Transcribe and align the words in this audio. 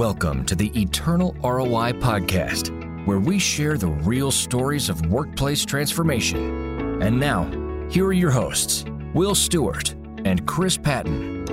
Welcome 0.00 0.46
to 0.46 0.54
the 0.54 0.68
Eternal 0.80 1.36
ROI 1.42 1.92
Podcast, 1.92 2.70
where 3.04 3.18
we 3.18 3.38
share 3.38 3.76
the 3.76 3.88
real 3.88 4.30
stories 4.30 4.88
of 4.88 5.04
workplace 5.04 5.62
transformation. 5.62 7.02
And 7.02 7.20
now, 7.20 7.44
here 7.90 8.06
are 8.06 8.14
your 8.14 8.30
hosts, 8.30 8.86
Will 9.12 9.34
Stewart 9.34 9.90
and 10.24 10.46
Chris 10.46 10.78
Patton. 10.78 11.44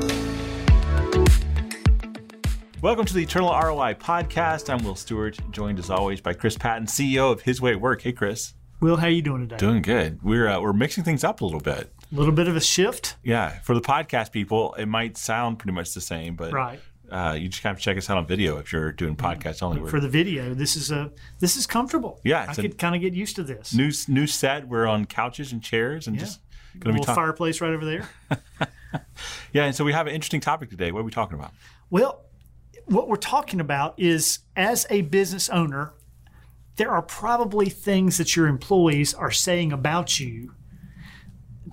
Welcome 2.82 3.04
to 3.04 3.14
the 3.14 3.24
Eternal 3.24 3.50
ROI 3.50 3.96
Podcast. 3.96 4.74
I'm 4.74 4.82
Will 4.82 4.96
Stewart, 4.96 5.38
joined 5.52 5.78
as 5.78 5.90
always 5.90 6.22
by 6.22 6.32
Chris 6.32 6.58
Patton, 6.58 6.88
CEO 6.88 7.34
of 7.34 7.42
His 7.42 7.60
Way 7.60 7.72
at 7.72 7.82
Work. 7.82 8.04
Hey, 8.04 8.14
Chris. 8.14 8.54
Will, 8.80 8.96
how 8.96 9.08
you 9.08 9.22
doing 9.22 9.42
today? 9.42 9.58
Doing 9.58 9.82
good. 9.82 10.24
We're 10.24 10.48
uh, 10.48 10.62
we're 10.62 10.72
mixing 10.72 11.04
things 11.04 11.26
up 11.26 11.42
a 11.42 11.44
little 11.44 11.60
bit. 11.60 11.92
A 12.14 12.16
little 12.16 12.34
bit 12.34 12.48
of 12.48 12.56
a 12.56 12.62
shift. 12.62 13.18
Yeah, 13.24 13.60
for 13.60 13.76
the 13.76 13.82
podcast 13.82 14.32
people, 14.32 14.74
it 14.76 14.86
might 14.86 15.18
sound 15.18 15.60
pretty 15.60 15.74
much 15.74 15.94
the 15.94 16.00
same, 16.00 16.38
but 16.38 16.54
Right. 16.54 16.80
Uh, 17.12 17.38
you 17.40 17.48
just 17.50 17.64
kind 17.64 17.76
of 17.76 17.82
check 17.82 17.98
us 17.98 18.10
out 18.10 18.18
on 18.18 18.26
video 18.28 18.58
if 18.58 18.72
you're 18.74 18.92
doing 18.92 19.16
podcasts 19.16 19.62
only. 19.64 19.82
We're 19.82 19.90
For 19.90 20.00
the 20.00 20.10
video, 20.10 20.54
this 20.54 20.76
is 20.76 20.92
a 20.92 21.12
this 21.40 21.56
is 21.56 21.66
comfortable. 21.68 22.20
Yeah, 22.24 22.46
I 22.48 22.54
could 22.54 22.78
kind 22.78 22.96
of 22.96 23.02
get 23.02 23.14
used 23.14 23.36
to 23.38 23.44
this. 23.44 23.74
new 23.74 23.92
new 24.08 24.28
set. 24.28 24.68
We're 24.68 24.88
on 24.88 25.06
couches 25.06 25.52
and 25.52 25.62
chairs 25.64 26.08
and 26.08 26.16
Yeah. 26.16 26.22
just 26.24 26.40
going 26.80 26.80
to 26.82 26.88
little 26.88 27.02
be 27.02 27.06
talking. 27.06 27.16
fireplace 27.24 27.62
right 27.62 27.72
over 27.74 27.86
there. 27.86 28.10
Yeah, 29.52 29.66
and 29.66 29.76
so 29.76 29.84
we 29.84 29.92
have 29.92 30.08
an 30.08 30.14
interesting 30.14 30.40
topic 30.40 30.70
today. 30.70 30.92
What 30.92 31.02
are 31.02 31.04
we 31.04 31.12
talking 31.12 31.38
about? 31.38 31.52
Well, 31.90 32.24
what 32.86 33.08
we're 33.10 33.16
talking 33.18 33.60
about 33.60 33.96
is 34.00 34.40
as 34.56 34.86
a 34.90 35.02
business 35.02 35.50
owner, 35.50 35.94
there 36.78 36.92
are 36.92 37.02
probably 37.02 37.70
things 37.70 38.18
that 38.18 38.36
your 38.36 38.48
employees 38.48 39.14
are 39.14 39.32
saying 39.32 39.74
about 39.74 40.20
you 40.20 40.54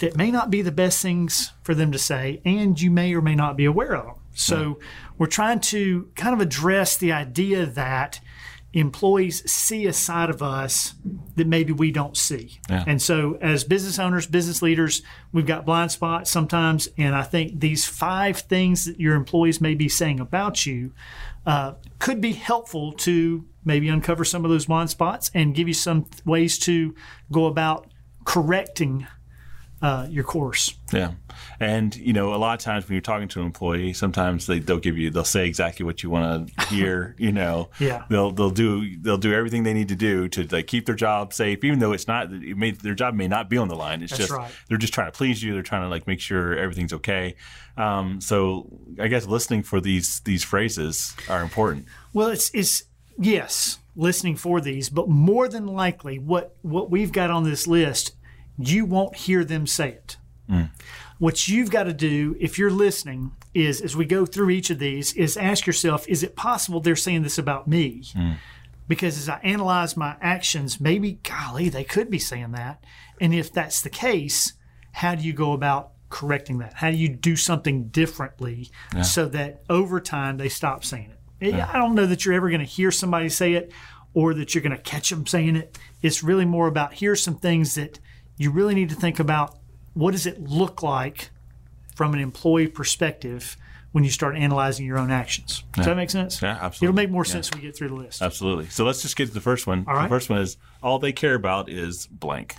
that 0.00 0.16
may 0.16 0.30
not 0.30 0.50
be 0.50 0.60
the 0.62 0.72
best 0.72 1.00
things 1.02 1.52
for 1.62 1.74
them 1.74 1.92
to 1.92 1.98
say, 1.98 2.40
and 2.44 2.80
you 2.80 2.90
may 2.90 3.14
or 3.14 3.20
may 3.22 3.34
not 3.36 3.56
be 3.56 3.64
aware 3.64 3.94
of 3.94 4.06
them. 4.06 4.14
So, 4.34 4.78
we're 5.16 5.26
trying 5.26 5.60
to 5.60 6.10
kind 6.16 6.34
of 6.34 6.40
address 6.40 6.96
the 6.96 7.12
idea 7.12 7.66
that 7.66 8.20
employees 8.74 9.48
see 9.50 9.86
a 9.86 9.92
side 9.92 10.28
of 10.28 10.42
us 10.42 10.94
that 11.36 11.46
maybe 11.46 11.72
we 11.72 11.92
don't 11.92 12.16
see. 12.16 12.58
Yeah. 12.68 12.84
And 12.86 13.00
so, 13.00 13.38
as 13.40 13.64
business 13.64 13.98
owners, 13.98 14.26
business 14.26 14.60
leaders, 14.60 15.02
we've 15.32 15.46
got 15.46 15.64
blind 15.64 15.92
spots 15.92 16.30
sometimes. 16.30 16.88
And 16.98 17.14
I 17.14 17.22
think 17.22 17.60
these 17.60 17.84
five 17.84 18.38
things 18.38 18.84
that 18.84 19.00
your 19.00 19.14
employees 19.14 19.60
may 19.60 19.74
be 19.74 19.88
saying 19.88 20.20
about 20.20 20.66
you 20.66 20.92
uh, 21.46 21.74
could 21.98 22.20
be 22.20 22.32
helpful 22.32 22.92
to 22.92 23.44
maybe 23.64 23.88
uncover 23.88 24.24
some 24.24 24.44
of 24.44 24.50
those 24.50 24.66
blind 24.66 24.90
spots 24.90 25.30
and 25.34 25.54
give 25.54 25.68
you 25.68 25.74
some 25.74 26.06
ways 26.24 26.58
to 26.58 26.94
go 27.30 27.46
about 27.46 27.86
correcting 28.24 29.06
uh, 29.84 30.06
your 30.08 30.24
course. 30.24 30.74
Yeah, 30.92 31.12
and 31.60 31.94
you 31.96 32.12
know, 32.12 32.34
a 32.34 32.36
lot 32.38 32.54
of 32.58 32.64
times 32.64 32.86
when 32.88 32.94
you're 32.94 33.02
talking 33.02 33.28
to 33.28 33.40
an 33.40 33.46
employee, 33.46 33.92
sometimes 33.92 34.46
they, 34.46 34.58
they'll 34.60 34.78
give 34.78 34.96
you, 34.96 35.10
they'll 35.10 35.24
say 35.24 35.46
exactly 35.46 35.84
what 35.84 36.02
you 36.02 36.08
want 36.10 36.48
to 36.56 36.66
hear. 36.74 37.14
you 37.18 37.32
know, 37.32 37.68
Yeah. 37.78 38.04
they'll 38.08 38.30
they'll 38.30 38.50
do 38.50 38.96
they'll 38.98 39.18
do 39.18 39.32
everything 39.34 39.62
they 39.64 39.74
need 39.74 39.88
to 39.88 39.96
do 39.96 40.28
to 40.28 40.46
like 40.50 40.66
keep 40.68 40.86
their 40.86 40.94
job 40.94 41.32
safe, 41.34 41.62
even 41.64 41.80
though 41.80 41.92
it's 41.92 42.08
not. 42.08 42.32
It 42.32 42.56
may, 42.56 42.70
their 42.70 42.94
job 42.94 43.14
may 43.14 43.28
not 43.28 43.50
be 43.50 43.58
on 43.58 43.68
the 43.68 43.76
line. 43.76 44.02
It's 44.02 44.12
That's 44.12 44.28
just 44.28 44.32
right. 44.32 44.50
they're 44.68 44.78
just 44.78 44.94
trying 44.94 45.08
to 45.10 45.16
please 45.16 45.42
you. 45.42 45.52
They're 45.52 45.62
trying 45.62 45.82
to 45.82 45.88
like 45.88 46.06
make 46.06 46.20
sure 46.20 46.56
everything's 46.56 46.92
okay. 46.94 47.34
Um, 47.76 48.20
so 48.20 48.68
I 49.00 49.08
guess 49.08 49.26
listening 49.26 49.62
for 49.64 49.80
these 49.80 50.20
these 50.20 50.42
phrases 50.44 51.14
are 51.28 51.42
important. 51.42 51.86
Well, 52.12 52.28
it's 52.28 52.50
it's 52.54 52.84
yes, 53.18 53.78
listening 53.96 54.36
for 54.36 54.60
these, 54.60 54.88
but 54.88 55.08
more 55.08 55.48
than 55.48 55.66
likely, 55.66 56.18
what 56.18 56.56
what 56.62 56.90
we've 56.90 57.12
got 57.12 57.30
on 57.30 57.44
this 57.44 57.66
list, 57.66 58.12
you 58.58 58.84
won't 58.84 59.16
hear 59.16 59.44
them 59.44 59.66
say 59.66 59.90
it. 59.90 60.16
Mm. 60.48 60.70
What 61.18 61.48
you've 61.48 61.70
got 61.70 61.84
to 61.84 61.92
do 61.92 62.36
if 62.40 62.58
you're 62.58 62.70
listening 62.70 63.32
is, 63.54 63.80
as 63.80 63.96
we 63.96 64.04
go 64.04 64.26
through 64.26 64.50
each 64.50 64.70
of 64.70 64.78
these, 64.78 65.12
is 65.14 65.36
ask 65.36 65.66
yourself: 65.66 66.06
Is 66.08 66.22
it 66.22 66.36
possible 66.36 66.80
they're 66.80 66.96
saying 66.96 67.22
this 67.22 67.38
about 67.38 67.66
me? 67.68 68.02
Mm. 68.14 68.36
Because 68.86 69.16
as 69.16 69.28
I 69.28 69.38
analyze 69.38 69.96
my 69.96 70.16
actions, 70.20 70.80
maybe, 70.80 71.18
golly, 71.22 71.70
they 71.70 71.84
could 71.84 72.10
be 72.10 72.18
saying 72.18 72.52
that. 72.52 72.84
And 73.20 73.32
if 73.34 73.50
that's 73.50 73.80
the 73.80 73.88
case, 73.88 74.52
how 74.92 75.14
do 75.14 75.24
you 75.24 75.32
go 75.32 75.52
about 75.52 75.92
correcting 76.10 76.58
that? 76.58 76.74
How 76.74 76.90
do 76.90 76.96
you 76.96 77.08
do 77.08 77.34
something 77.34 77.88
differently 77.88 78.70
so 79.02 79.26
that 79.26 79.62
over 79.70 80.00
time 80.00 80.36
they 80.36 80.50
stop 80.50 80.84
saying 80.84 81.10
it? 81.40 81.54
I 81.72 81.78
don't 81.78 81.94
know 81.94 82.06
that 82.06 82.24
you're 82.24 82.34
ever 82.34 82.50
going 82.50 82.60
to 82.60 82.66
hear 82.66 82.90
somebody 82.90 83.30
say 83.30 83.54
it 83.54 83.72
or 84.12 84.34
that 84.34 84.54
you're 84.54 84.62
going 84.62 84.76
to 84.76 84.82
catch 84.82 85.10
them 85.10 85.26
saying 85.26 85.56
it. 85.56 85.78
It's 86.02 86.22
really 86.22 86.44
more 86.44 86.68
about 86.68 86.94
here's 86.94 87.22
some 87.22 87.36
things 87.36 87.74
that 87.74 87.98
you 88.36 88.50
really 88.50 88.74
need 88.74 88.90
to 88.90 88.94
think 88.94 89.18
about. 89.18 89.56
What 89.94 90.10
does 90.10 90.26
it 90.26 90.42
look 90.42 90.82
like 90.82 91.30
from 91.94 92.14
an 92.14 92.20
employee 92.20 92.66
perspective 92.66 93.56
when 93.92 94.02
you 94.02 94.10
start 94.10 94.36
analyzing 94.36 94.84
your 94.84 94.98
own 94.98 95.12
actions? 95.12 95.62
Does 95.72 95.86
that 95.86 95.96
make 95.96 96.10
sense? 96.10 96.42
Yeah, 96.42 96.58
absolutely. 96.60 96.86
It'll 96.86 96.96
make 96.96 97.10
more 97.12 97.24
Yeah. 97.24 97.32
sense 97.32 97.50
when 97.52 97.60
we 97.60 97.66
get 97.68 97.76
through 97.76 97.90
the 97.90 97.94
list. 97.94 98.22
Absolutely. 98.22 98.68
So 98.68 98.84
let's 98.84 99.02
just 99.02 99.16
get 99.16 99.28
to 99.28 99.34
the 99.34 99.40
first 99.40 99.68
one. 99.68 99.84
All 99.86 99.94
right. 99.94 100.02
The 100.02 100.08
first 100.08 100.28
one 100.28 100.40
is 100.40 100.56
all 100.82 100.98
they 100.98 101.12
care 101.12 101.34
about 101.34 101.68
is 101.68 102.08
blank. 102.08 102.56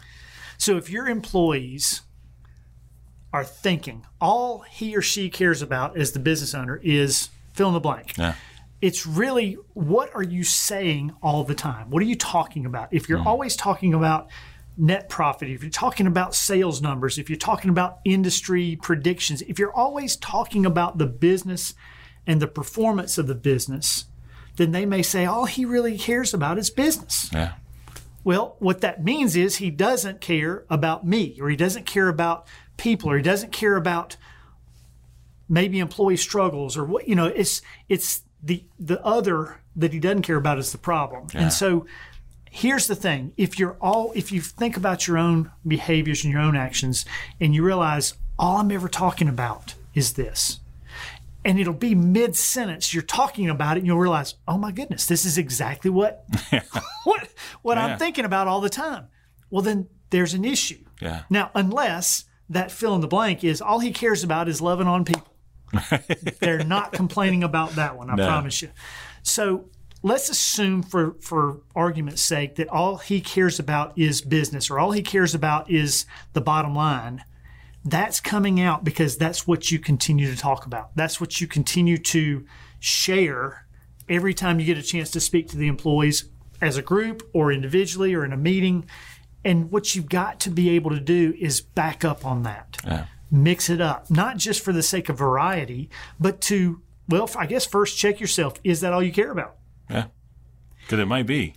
So 0.58 0.78
if 0.78 0.90
your 0.90 1.10
employees 1.10 2.04
are 3.36 3.44
thinking 3.44 4.06
all 4.22 4.62
he 4.62 4.96
or 4.96 5.02
she 5.02 5.30
cares 5.30 5.62
about 5.62 5.98
as 5.98 6.14
the 6.14 6.20
business 6.20 6.56
owner 6.56 6.80
is 6.82 7.30
fill 7.52 7.68
in 7.68 7.74
the 7.74 7.82
blank. 7.82 8.18
Yeah. 8.18 8.36
It's 8.82 9.06
really 9.06 9.58
what 9.74 10.10
are 10.16 10.24
you 10.24 10.46
saying 10.46 11.14
all 11.22 11.44
the 11.44 11.54
time? 11.54 11.90
What 11.90 12.02
are 12.02 12.06
you 12.06 12.16
talking 12.16 12.66
about? 12.66 12.94
If 12.94 13.10
you're 13.10 13.20
mm. 13.20 13.26
always 13.26 13.58
talking 13.58 13.94
about 13.94 14.30
net 14.78 15.10
profit, 15.10 15.50
if 15.50 15.62
you're 15.64 15.70
talking 15.70 16.08
about 16.08 16.36
sales 16.36 16.82
numbers, 16.82 17.18
if 17.18 17.30
you're 17.30 17.38
talking 17.38 17.70
about 17.70 18.00
industry 18.04 18.78
predictions, 18.82 19.42
if 19.44 19.58
you're 19.58 19.74
always 19.74 20.16
talking 20.18 20.66
about 20.66 20.98
the 20.98 21.06
business 21.06 21.74
and 22.28 22.42
the 22.42 22.48
performance 22.48 23.18
of 23.18 23.28
the 23.28 23.36
business, 23.36 24.06
then 24.58 24.72
they 24.72 24.86
may 24.86 25.02
say 25.02 25.26
all 25.26 25.46
he 25.46 25.66
really 25.66 25.98
cares 25.98 26.34
about 26.34 26.58
is 26.58 26.70
business. 26.70 27.30
Yeah. 27.32 27.54
Well, 28.24 28.56
what 28.60 28.82
that 28.82 29.04
means 29.04 29.36
is 29.36 29.58
he 29.58 29.70
doesn't 29.70 30.20
care 30.20 30.66
about 30.70 31.06
me, 31.06 31.38
or 31.40 31.50
he 31.50 31.56
doesn't 31.56 31.86
care 31.86 32.08
about 32.08 32.48
people, 32.76 33.12
or 33.12 33.18
he 33.18 33.24
doesn't 33.24 33.52
care 33.52 33.76
about 33.76 34.18
maybe 35.48 35.78
employee 35.80 36.18
struggles, 36.18 36.76
or 36.76 36.84
what 36.84 37.08
you 37.08 37.16
know. 37.16 37.28
It's 37.28 37.62
it's 37.88 38.24
the 38.42 38.64
the 38.80 39.04
other 39.06 39.60
that 39.76 39.94
he 39.94 40.00
doesn't 40.00 40.24
care 40.24 40.38
about 40.38 40.58
is 40.58 40.72
the 40.72 40.80
problem. 40.80 41.28
And 41.36 41.54
so, 41.54 41.86
here's 42.56 42.88
the 42.88 42.96
thing: 42.96 43.34
if 43.38 43.60
you're 43.60 43.76
all 43.82 44.12
if 44.16 44.32
you 44.32 44.40
think 44.42 44.78
about 44.78 45.08
your 45.08 45.18
own 45.18 45.52
behaviors 45.68 46.24
and 46.24 46.32
your 46.32 46.42
own 46.42 46.56
actions, 46.56 47.06
and 47.40 47.54
you 47.54 47.64
realize 47.64 48.14
all 48.40 48.58
I'm 48.58 48.72
ever 48.72 48.88
talking 48.88 49.28
about 49.28 49.76
is 49.94 50.14
this, 50.14 50.60
and 51.44 51.60
it'll 51.60 51.74
be 51.74 51.94
mid 51.96 52.36
sentence 52.36 52.94
you're 52.94 53.04
talking 53.04 53.50
about 53.50 53.78
it 53.78 53.82
and 53.82 53.88
you'll 53.88 54.00
realize 54.00 54.36
oh 54.48 54.58
my 54.58 54.72
goodness 54.72 55.06
this 55.06 55.26
is 55.26 55.38
exactly 55.38 55.90
what 55.92 56.26
what 57.04 57.28
what 57.62 57.78
Yeah. 57.78 57.86
i'm 57.86 58.00
thinking 58.00 58.26
about 58.26 58.48
all 58.48 58.60
the 58.62 58.70
time 58.70 59.08
well 59.50 59.62
then 59.62 59.88
there's 60.10 60.34
an 60.34 60.44
issue 60.44 60.84
Yeah. 61.02 61.22
now 61.30 61.52
unless 61.56 62.26
that 62.50 62.72
fill 62.72 62.96
in 62.96 63.02
the 63.02 63.08
blank 63.08 63.44
is 63.44 63.62
all 63.62 63.80
he 63.80 63.92
cares 63.92 64.24
about 64.24 64.50
is 64.50 64.60
loving 64.62 64.88
on 64.88 65.06
people 65.06 65.34
they're 66.40 66.64
not 66.64 66.92
complaining 66.94 67.44
about 67.44 67.72
that 67.76 67.96
one 67.98 68.10
i 68.10 68.16
No. 68.16 68.26
promise 68.28 68.62
you 68.62 68.70
so 69.24 69.66
let's 70.06 70.30
assume 70.30 70.84
for 70.84 71.16
for 71.20 71.58
argument's 71.76 72.22
sake 72.22 72.56
that 72.56 72.70
all 72.70 72.98
he 72.98 73.20
cares 73.20 73.60
about 73.60 73.98
is 73.98 74.22
business 74.22 74.70
or 74.70 74.78
all 74.78 74.92
he 74.92 75.02
cares 75.02 75.34
about 75.34 75.70
is 75.70 76.06
the 76.34 76.42
bottom 76.42 76.76
line 76.76 77.24
that's 77.86 78.20
coming 78.20 78.60
out 78.60 78.84
because 78.84 79.16
that's 79.16 79.46
what 79.46 79.72
you 79.72 79.78
continue 79.78 80.30
to 80.30 80.38
talk 80.38 80.66
about. 80.66 80.96
That's 80.96 81.22
what 81.22 81.40
you 81.40 81.48
continue 81.48 82.00
to 82.00 82.44
share 82.80 83.68
every 84.10 84.34
time 84.34 84.60
you 84.60 84.66
get 84.66 84.78
a 84.78 84.84
chance 84.84 85.12
to 85.12 85.20
speak 85.20 85.48
to 85.50 85.58
the 85.58 85.68
employees 85.68 86.26
as 86.62 86.78
a 86.78 86.82
group 86.82 87.30
or 87.32 87.52
individually 87.52 88.16
or 88.16 88.26
in 88.26 88.34
a 88.34 88.38
meeting. 88.38 88.86
And 89.44 89.72
what 89.72 89.94
you've 89.94 90.10
got 90.10 90.40
to 90.42 90.50
be 90.50 90.70
able 90.72 90.90
to 90.92 91.00
do 91.00 91.36
is 91.40 91.62
back 91.62 92.04
up 92.04 92.26
on 92.26 92.42
that. 92.44 92.78
Yeah. 92.84 93.06
Mix 93.30 93.70
it 93.70 93.82
up, 93.82 94.10
not 94.10 94.38
just 94.38 94.62
for 94.62 94.74
the 94.74 94.84
sake 94.84 95.08
of 95.08 95.20
variety, 95.20 95.90
but 96.20 96.42
to, 96.42 96.82
well, 97.08 97.30
I 97.38 97.46
guess 97.46 97.68
first 97.68 97.98
check 97.98 98.20
yourself. 98.20 98.56
Is 98.64 98.82
that 98.82 98.94
all 98.94 99.04
you 99.04 99.12
care 99.12 99.32
about? 99.32 99.58
Yeah. 99.90 100.06
Because 100.82 101.00
it 101.00 101.06
might 101.08 101.26
be. 101.26 101.56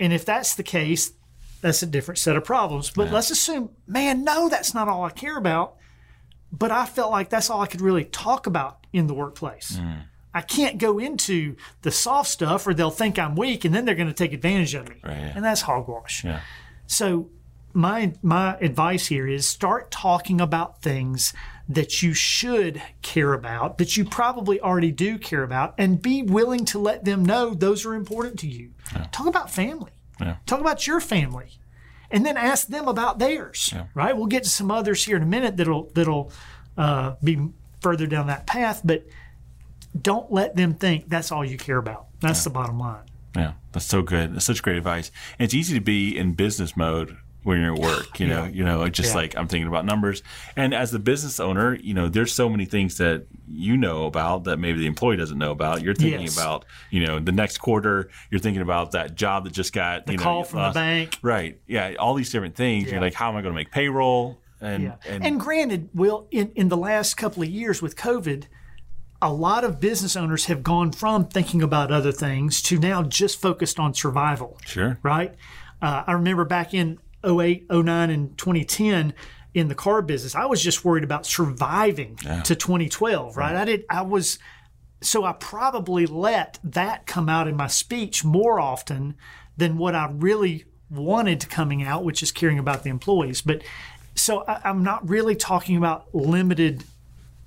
And 0.00 0.12
if 0.12 0.24
that's 0.24 0.54
the 0.54 0.62
case, 0.62 1.12
that's 1.60 1.82
a 1.82 1.86
different 1.86 2.18
set 2.18 2.36
of 2.36 2.44
problems. 2.44 2.90
But 2.90 3.10
let's 3.10 3.30
assume, 3.30 3.70
man, 3.86 4.24
no, 4.24 4.48
that's 4.48 4.74
not 4.74 4.88
all 4.88 5.04
I 5.04 5.10
care 5.10 5.36
about. 5.36 5.76
But 6.52 6.70
I 6.70 6.86
felt 6.86 7.10
like 7.10 7.30
that's 7.30 7.50
all 7.50 7.60
I 7.60 7.66
could 7.66 7.80
really 7.80 8.04
talk 8.04 8.46
about 8.46 8.86
in 8.92 9.06
the 9.06 9.14
workplace. 9.14 9.72
Mm. 9.72 10.02
I 10.32 10.40
can't 10.40 10.78
go 10.78 10.98
into 10.98 11.56
the 11.82 11.90
soft 11.90 12.28
stuff 12.28 12.66
or 12.66 12.74
they'll 12.74 12.90
think 12.90 13.18
I'm 13.18 13.36
weak 13.36 13.64
and 13.64 13.74
then 13.74 13.84
they're 13.84 13.94
going 13.94 14.08
to 14.08 14.14
take 14.14 14.32
advantage 14.32 14.74
of 14.74 14.88
me. 14.88 14.96
Right, 15.02 15.16
yeah. 15.16 15.32
And 15.34 15.44
that's 15.44 15.62
hogwash. 15.62 16.24
Yeah. 16.24 16.40
So 16.86 17.30
my 17.72 18.14
my 18.22 18.56
advice 18.60 19.06
here 19.06 19.26
is 19.26 19.46
start 19.46 19.90
talking 19.90 20.40
about 20.40 20.82
things 20.82 21.32
that 21.68 22.02
you 22.02 22.12
should 22.12 22.82
care 23.02 23.32
about, 23.32 23.78
that 23.78 23.96
you 23.96 24.04
probably 24.04 24.60
already 24.60 24.92
do 24.92 25.18
care 25.18 25.42
about, 25.42 25.74
and 25.78 26.02
be 26.02 26.22
willing 26.22 26.64
to 26.66 26.78
let 26.78 27.04
them 27.04 27.24
know 27.24 27.54
those 27.54 27.86
are 27.86 27.94
important 27.94 28.38
to 28.40 28.46
you. 28.46 28.70
Talk 29.12 29.26
about 29.26 29.50
family. 29.50 29.92
Yeah. 30.20 30.36
Talk 30.46 30.60
about 30.60 30.86
your 30.86 31.00
family. 31.00 31.58
And 32.10 32.24
then 32.24 32.36
ask 32.36 32.68
them 32.68 32.86
about 32.86 33.18
theirs. 33.18 33.74
Right? 33.94 34.16
We'll 34.16 34.26
get 34.26 34.44
to 34.44 34.50
some 34.50 34.70
others 34.70 35.04
here 35.04 35.16
in 35.16 35.22
a 35.22 35.26
minute 35.26 35.56
that'll 35.56 35.90
that'll 35.94 36.30
uh, 36.76 37.14
be 37.24 37.48
further 37.80 38.06
down 38.06 38.28
that 38.28 38.46
path, 38.46 38.82
but 38.84 39.06
don't 40.00 40.30
let 40.30 40.56
them 40.56 40.74
think 40.74 41.08
that's 41.08 41.32
all 41.32 41.44
you 41.44 41.56
care 41.56 41.78
about. 41.78 42.06
That's 42.20 42.44
the 42.44 42.50
bottom 42.50 42.78
line. 42.78 43.04
Yeah, 43.36 43.54
that's 43.72 43.86
so 43.86 44.02
good. 44.02 44.34
That's 44.34 44.44
such 44.44 44.62
great 44.62 44.76
advice. 44.76 45.10
And 45.38 45.44
it's 45.44 45.54
easy 45.54 45.74
to 45.74 45.80
be 45.80 46.16
in 46.16 46.34
business 46.34 46.76
mode 46.76 47.16
when 47.44 47.60
you're 47.60 47.74
at 47.74 47.80
work. 47.80 48.18
You 48.18 48.26
know, 48.26 48.44
you 48.44 48.64
know, 48.64 48.82
it's 48.82 48.96
just 48.96 49.10
Yeah. 49.14 49.20
like 49.20 49.36
I'm 49.36 49.46
thinking 49.48 49.68
about 49.68 49.84
numbers. 49.84 50.22
And 50.56 50.74
as 50.74 50.90
the 50.90 50.98
business 50.98 51.38
owner, 51.38 51.74
you 51.76 51.94
know, 51.94 52.08
there's 52.08 52.32
so 52.32 52.48
many 52.48 52.64
things 52.64 52.96
that 52.98 53.26
you 53.48 53.76
know 53.76 54.06
about 54.06 54.44
that 54.44 54.58
maybe 54.58 54.78
the 54.80 54.86
employee 54.86 55.16
doesn't 55.16 55.38
know 55.38 55.52
about. 55.52 55.82
You're 55.82 55.94
thinking 55.94 56.22
Yes. 56.22 56.36
about, 56.36 56.64
you 56.90 57.06
know, 57.06 57.20
the 57.20 57.32
next 57.32 57.58
quarter. 57.58 58.08
You're 58.30 58.40
thinking 58.40 58.62
about 58.62 58.90
that 58.92 59.14
job 59.14 59.44
that 59.44 59.52
just 59.52 59.72
got 59.72 60.08
you 60.10 60.16
know, 60.16 60.22
call 60.22 60.42
from 60.44 60.62
the 60.62 60.70
bank. 60.70 61.18
Right. 61.22 61.60
Yeah. 61.66 61.94
All 61.98 62.14
these 62.14 62.30
different 62.32 62.54
things. 62.56 62.86
Yeah. 62.86 62.92
You're 62.94 63.00
like, 63.02 63.14
how 63.14 63.28
am 63.28 63.36
I 63.36 63.42
going 63.42 63.52
to 63.52 63.56
make 63.60 63.70
payroll? 63.70 64.40
And 64.60 64.82
Yeah. 64.84 64.94
and, 65.06 65.24
And, 65.26 65.38
granted, 65.38 65.90
Will, 65.94 66.26
in, 66.30 66.50
in 66.56 66.68
the 66.70 66.76
last 66.78 67.14
couple 67.18 67.42
of 67.42 67.48
years 67.50 67.82
with 67.82 67.96
COVID, 67.96 68.44
a 69.20 69.32
lot 69.32 69.64
of 69.64 69.80
business 69.80 70.16
owners 70.16 70.46
have 70.46 70.62
gone 70.62 70.92
from 70.92 71.26
thinking 71.26 71.62
about 71.62 71.90
other 71.92 72.12
things 72.12 72.60
to 72.62 72.78
now 72.78 73.02
just 73.02 73.40
focused 73.40 73.78
on 73.78 73.92
survival. 73.94 74.58
sure. 74.64 74.98
right? 75.02 75.34
Uh, 75.82 76.04
I 76.06 76.12
remember 76.12 76.44
back 76.46 76.72
in 76.72 76.98
08, 77.24 77.66
09, 77.70 78.10
and 78.10 78.36
2010 78.38 79.14
in 79.54 79.68
the 79.68 79.74
car 79.74 80.02
business, 80.02 80.34
I 80.34 80.46
was 80.46 80.62
just 80.62 80.84
worried 80.84 81.04
about 81.04 81.26
surviving 81.26 82.18
to 82.42 82.54
2012, 82.54 83.36
right? 83.36 83.54
I 83.54 83.64
did, 83.64 83.84
I 83.88 84.02
was, 84.02 84.38
so 85.00 85.24
I 85.24 85.32
probably 85.32 86.06
let 86.06 86.58
that 86.64 87.06
come 87.06 87.28
out 87.28 87.46
in 87.46 87.56
my 87.56 87.68
speech 87.68 88.24
more 88.24 88.58
often 88.58 89.16
than 89.56 89.78
what 89.78 89.94
I 89.94 90.10
really 90.12 90.64
wanted 90.90 91.40
to 91.40 91.46
coming 91.46 91.84
out, 91.84 92.04
which 92.04 92.22
is 92.22 92.32
caring 92.32 92.58
about 92.58 92.82
the 92.82 92.90
employees. 92.90 93.42
But 93.42 93.62
so 94.16 94.44
I, 94.46 94.60
I'm 94.64 94.82
not 94.82 95.08
really 95.08 95.36
talking 95.36 95.76
about 95.76 96.12
limited 96.14 96.84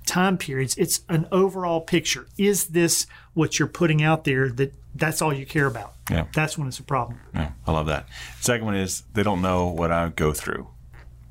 time 0.08 0.38
periods. 0.38 0.74
It's 0.76 1.02
an 1.08 1.28
overall 1.30 1.80
picture. 1.80 2.26
Is 2.36 2.68
this 2.68 3.06
what 3.34 3.58
you're 3.58 3.68
putting 3.68 4.02
out 4.02 4.24
there 4.24 4.48
that 4.48 4.74
that's 4.94 5.22
all 5.22 5.32
you 5.32 5.46
care 5.46 5.66
about? 5.66 5.94
Yeah. 6.10 6.26
That's 6.34 6.56
when 6.58 6.66
it's 6.66 6.78
a 6.78 6.82
problem. 6.84 7.20
Yeah, 7.34 7.52
I 7.66 7.72
love 7.72 7.86
that. 7.86 8.08
Second 8.40 8.64
one 8.64 8.76
is 8.76 9.02
they 9.12 9.22
don't 9.22 9.42
know 9.42 9.66
what 9.66 9.92
I 9.92 10.08
go 10.08 10.32
through. 10.32 10.66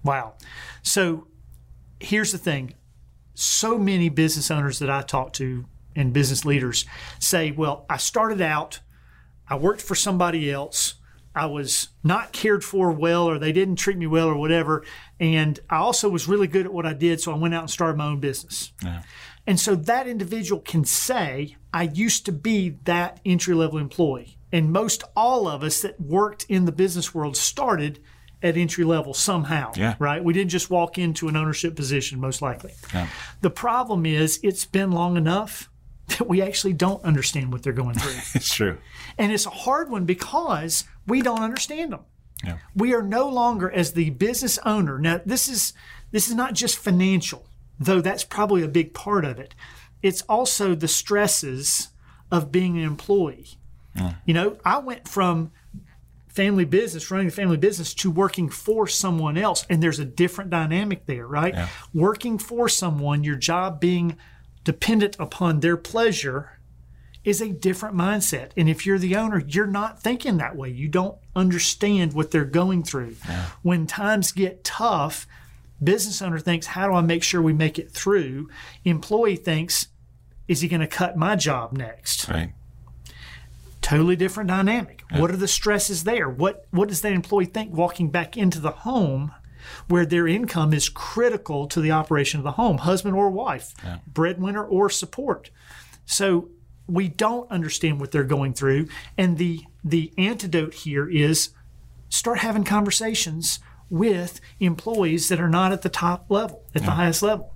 Wow. 0.03 0.35
So 0.83 1.27
here's 2.00 2.31
the 2.31 2.38
thing 2.38 2.75
so 3.33 3.77
many 3.77 4.09
business 4.09 4.50
owners 4.50 4.80
that 4.80 4.89
I 4.89 5.01
talk 5.01 5.33
to 5.33 5.65
and 5.95 6.13
business 6.13 6.45
leaders 6.45 6.85
say, 7.19 7.51
well, 7.51 7.85
I 7.89 7.97
started 7.97 8.41
out, 8.41 8.80
I 9.47 9.57
worked 9.57 9.81
for 9.81 9.95
somebody 9.95 10.51
else. 10.51 10.95
I 11.37 11.45
was 11.45 11.89
not 12.03 12.31
cared 12.33 12.63
for 12.63 12.91
well, 12.91 13.29
or 13.29 13.37
they 13.39 13.51
didn't 13.51 13.75
treat 13.77 13.97
me 13.97 14.07
well, 14.07 14.27
or 14.27 14.35
whatever. 14.37 14.83
And 15.19 15.59
I 15.69 15.77
also 15.77 16.09
was 16.09 16.27
really 16.27 16.47
good 16.47 16.65
at 16.65 16.73
what 16.73 16.85
I 16.85 16.93
did, 16.93 17.21
so 17.21 17.31
I 17.33 17.37
went 17.37 17.53
out 17.53 17.61
and 17.61 17.69
started 17.71 17.97
my 17.97 18.05
own 18.07 18.19
business. 18.19 18.71
And 19.45 19.59
so 19.59 19.75
that 19.75 20.07
individual 20.07 20.61
can 20.61 20.83
say, 20.83 21.55
I 21.73 21.83
used 21.83 22.25
to 22.25 22.31
be 22.33 22.77
that 22.83 23.19
entry 23.25 23.53
level 23.55 23.79
employee. 23.79 24.37
And 24.51 24.71
most 24.71 25.03
all 25.15 25.47
of 25.47 25.63
us 25.63 25.81
that 25.81 25.99
worked 26.01 26.45
in 26.49 26.65
the 26.65 26.71
business 26.71 27.13
world 27.15 27.37
started 27.37 27.99
at 28.43 28.55
entry 28.57 28.83
level 28.83 29.13
somehow, 29.13 29.71
Yeah. 29.75 29.95
right? 29.99 30.23
We 30.23 30.33
didn't 30.33 30.51
just 30.51 30.69
walk 30.69 30.97
into 30.97 31.27
an 31.27 31.35
ownership 31.35 31.75
position, 31.75 32.19
most 32.19 32.41
likely. 32.41 32.73
The 33.41 33.49
problem 33.49 34.05
is, 34.05 34.39
it's 34.43 34.65
been 34.65 34.91
long 34.91 35.17
enough 35.17 35.69
that 36.17 36.27
we 36.27 36.41
actually 36.41 36.73
don't 36.73 37.03
understand 37.03 37.51
what 37.51 37.63
they're 37.63 37.73
going 37.73 37.95
through. 37.95 38.19
It's 38.35 38.53
true. 38.53 38.77
and 39.17 39.31
it's 39.31 39.45
a 39.45 39.49
hard 39.49 39.89
one 39.89 40.05
because 40.05 40.83
we 41.07 41.21
don't 41.21 41.42
understand 41.42 41.94
them. 41.94 42.01
Yeah. 42.45 42.57
we 42.75 42.94
are 42.94 43.01
no 43.01 43.27
longer 43.27 43.71
as 43.71 43.94
the 43.94 44.12
business 44.12 44.59
owner 44.63 45.00
now 45.00 45.19
this 45.25 45.48
is 45.48 45.74
this 46.12 46.27
is 46.27 46.36
not 46.36 46.54
just 46.54 46.77
financial 46.77 47.48
though 47.80 48.00
that's 48.00 48.24
probably 48.24 48.62
a 48.62 48.68
big 48.68 48.94
part 48.94 49.25
of 49.25 49.39
it. 49.39 49.56
It's 50.04 50.21
also 50.24 50.75
the 50.75 50.88
stresses 50.88 51.89
of 52.31 52.51
being 52.51 52.77
an 52.77 52.83
employee. 52.83 53.57
You 54.25 54.33
know 54.36 54.57
i 54.63 54.77
went 54.77 55.07
from 55.07 55.51
family 56.27 56.65
business 56.65 57.09
running 57.09 57.27
a 57.30 57.31
family 57.31 57.57
business 57.57 57.95
to 57.95 58.12
working 58.12 58.48
for 58.48 58.86
someone 58.86 59.39
else 59.39 59.65
and 59.71 59.81
there's 59.81 59.98
a 59.98 60.06
different 60.06 60.51
dynamic 60.51 61.07
there 61.07 61.25
right? 61.25 61.56
Working 61.95 62.38
for 62.38 62.69
someone 62.69 63.24
your 63.24 63.36
job 63.38 63.80
being 63.80 64.15
dependent 64.63 65.15
upon 65.19 65.62
their 65.62 65.77
pleasure 65.77 66.56
is 67.27 67.41
a 67.41 67.50
different 67.50 67.94
mindset. 67.94 68.51
And 68.56 68.69
if 68.69 68.85
you're 68.85 68.97
the 68.97 69.18
owner, 69.18 69.44
you're 69.45 69.68
not 69.68 70.01
thinking 70.01 70.38
that 70.38 70.56
way. 70.56 70.69
You 70.69 70.88
don't 70.88 71.18
understand 71.35 72.13
what 72.13 72.31
they're 72.31 72.45
going 72.45 72.83
through. 72.83 73.18
When 73.63 73.85
times 73.85 74.31
get 74.31 74.63
tough, 74.63 75.27
business 75.83 76.21
owner 76.21 76.39
thinks, 76.39 76.68
how 76.68 76.88
do 76.88 76.94
I 76.94 77.01
make 77.01 77.24
sure 77.24 77.41
we 77.41 77.51
make 77.51 77.77
it 77.77 77.91
through? 77.91 78.50
Employee 78.85 79.35
thinks, 79.35 79.89
is 80.47 80.62
he 80.62 80.69
going 80.69 80.79
to 80.79 80.88
cut 80.88 81.18
my 81.18 81.35
job 81.35 81.74
next? 81.74 82.29
Right. 82.29 82.53
Totally 83.81 84.15
different 84.15 84.47
dynamic. 84.47 85.03
What 85.12 85.30
are 85.30 85.35
the 85.35 85.50
stresses 85.50 86.06
there? 86.06 86.30
What 86.30 86.65
what 86.71 86.88
does 86.88 87.01
that 87.01 87.12
employee 87.12 87.45
think 87.45 87.73
walking 87.73 88.09
back 88.09 88.38
into 88.38 88.59
the 88.62 88.71
home 88.71 89.33
where 89.89 90.06
their 90.06 90.30
income 90.30 90.73
is 90.73 90.88
critical 90.88 91.68
to 91.68 91.81
the 91.81 91.91
operation 91.91 92.39
of 92.39 92.45
the 92.45 92.51
home, 92.51 92.77
husband 92.77 93.15
or 93.15 93.30
wife, 93.30 93.73
breadwinner 94.07 94.63
or 94.63 94.89
support? 94.89 95.50
So 96.06 96.50
we 96.87 97.07
don't 97.07 97.49
understand 97.51 97.99
what 97.99 98.11
they're 98.11 98.23
going 98.23 98.53
through. 98.53 98.87
And 99.17 99.37
the 99.37 99.61
the 99.83 100.11
antidote 100.17 100.73
here 100.73 101.09
is 101.09 101.49
start 102.09 102.39
having 102.39 102.63
conversations 102.63 103.59
with 103.89 104.41
employees 104.59 105.29
that 105.29 105.39
are 105.39 105.49
not 105.49 105.71
at 105.71 105.81
the 105.81 105.89
top 105.89 106.25
level, 106.29 106.63
at 106.75 106.83
the 106.83 106.91
highest 106.91 107.23
level. 107.23 107.53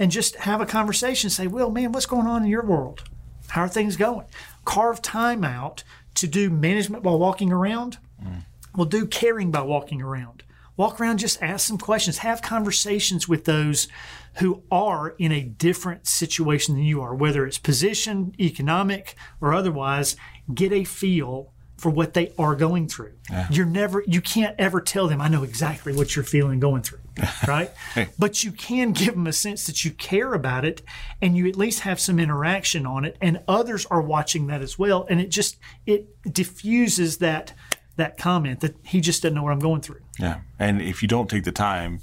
And 0.00 0.10
just 0.10 0.36
have 0.36 0.60
a 0.60 0.66
conversation, 0.66 1.30
say, 1.30 1.46
Well, 1.46 1.70
man, 1.70 1.92
what's 1.92 2.06
going 2.06 2.26
on 2.26 2.44
in 2.44 2.48
your 2.48 2.64
world? 2.64 3.04
How 3.48 3.62
are 3.62 3.68
things 3.68 3.96
going? 3.96 4.26
Carve 4.64 5.02
time 5.02 5.44
out 5.44 5.82
to 6.14 6.26
do 6.26 6.50
management 6.50 7.02
while 7.02 7.18
walking 7.18 7.52
around. 7.52 7.98
Mm. 8.22 8.44
Well, 8.76 8.86
do 8.86 9.06
caring 9.06 9.50
by 9.50 9.62
walking 9.62 10.02
around. 10.02 10.42
Walk 10.78 11.00
around, 11.00 11.18
just 11.18 11.42
ask 11.42 11.66
some 11.66 11.76
questions, 11.76 12.18
have 12.18 12.40
conversations 12.40 13.28
with 13.28 13.44
those 13.46 13.88
who 14.36 14.62
are 14.70 15.16
in 15.18 15.32
a 15.32 15.42
different 15.42 16.06
situation 16.06 16.76
than 16.76 16.84
you 16.84 17.02
are, 17.02 17.12
whether 17.12 17.44
it's 17.44 17.58
position, 17.58 18.32
economic, 18.38 19.16
or 19.40 19.52
otherwise. 19.52 20.14
Get 20.54 20.72
a 20.72 20.84
feel 20.84 21.52
for 21.78 21.90
what 21.90 22.14
they 22.14 22.32
are 22.38 22.54
going 22.54 22.86
through. 22.86 23.12
You're 23.50 23.66
never, 23.66 24.04
you 24.06 24.20
can't 24.20 24.54
ever 24.58 24.80
tell 24.80 25.08
them, 25.08 25.20
I 25.20 25.26
know 25.26 25.42
exactly 25.42 25.92
what 25.92 26.14
you're 26.14 26.24
feeling 26.24 26.60
going 26.60 26.82
through, 26.82 27.00
right? 27.48 27.70
But 28.16 28.44
you 28.44 28.52
can 28.52 28.92
give 28.92 29.14
them 29.14 29.26
a 29.26 29.32
sense 29.32 29.66
that 29.66 29.84
you 29.84 29.90
care 29.90 30.32
about 30.32 30.64
it 30.64 30.82
and 31.20 31.36
you 31.36 31.48
at 31.48 31.56
least 31.56 31.80
have 31.80 31.98
some 31.98 32.20
interaction 32.20 32.86
on 32.86 33.04
it 33.04 33.16
and 33.20 33.40
others 33.48 33.84
are 33.86 34.00
watching 34.00 34.46
that 34.46 34.62
as 34.62 34.78
well. 34.78 35.06
And 35.10 35.20
it 35.20 35.30
just, 35.30 35.56
it 35.86 36.08
diffuses 36.32 37.18
that, 37.18 37.52
that 37.96 38.16
comment 38.16 38.60
that 38.60 38.76
he 38.84 39.00
just 39.00 39.22
doesn't 39.22 39.34
know 39.34 39.42
what 39.42 39.52
I'm 39.52 39.58
going 39.58 39.80
through. 39.80 40.00
Yeah. 40.18 40.40
And 40.58 40.80
if 40.82 41.02
you 41.02 41.08
don't 41.08 41.28
take 41.30 41.44
the 41.44 41.52
time 41.52 42.00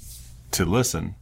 to 0.51 0.65
listen, 0.65 1.15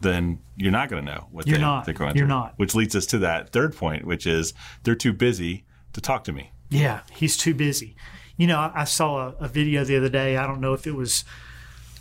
then 0.00 0.40
you're 0.56 0.72
not 0.72 0.88
going 0.88 1.04
to 1.04 1.12
know 1.12 1.26
what 1.30 1.46
You're 1.46 1.58
they, 1.58 1.62
not. 1.62 1.84
they're 1.84 1.94
going 1.94 2.14
You're 2.16 2.26
through. 2.26 2.28
not. 2.28 2.54
Which 2.56 2.74
leads 2.74 2.94
us 2.94 3.06
to 3.06 3.18
that 3.18 3.50
third 3.50 3.74
point, 3.76 4.04
which 4.06 4.26
is 4.26 4.52
they're 4.82 4.94
too 4.94 5.12
busy 5.12 5.64
to 5.92 6.00
talk 6.00 6.24
to 6.24 6.32
me. 6.32 6.52
Yeah, 6.68 7.00
he's 7.12 7.36
too 7.36 7.54
busy. 7.54 7.96
You 8.36 8.46
know, 8.46 8.58
I, 8.58 8.82
I 8.82 8.84
saw 8.84 9.28
a, 9.28 9.44
a 9.44 9.48
video 9.48 9.84
the 9.84 9.96
other 9.96 10.08
day. 10.08 10.36
I 10.36 10.46
don't 10.46 10.60
know 10.60 10.74
if 10.74 10.86
it 10.86 10.94
was 10.94 11.24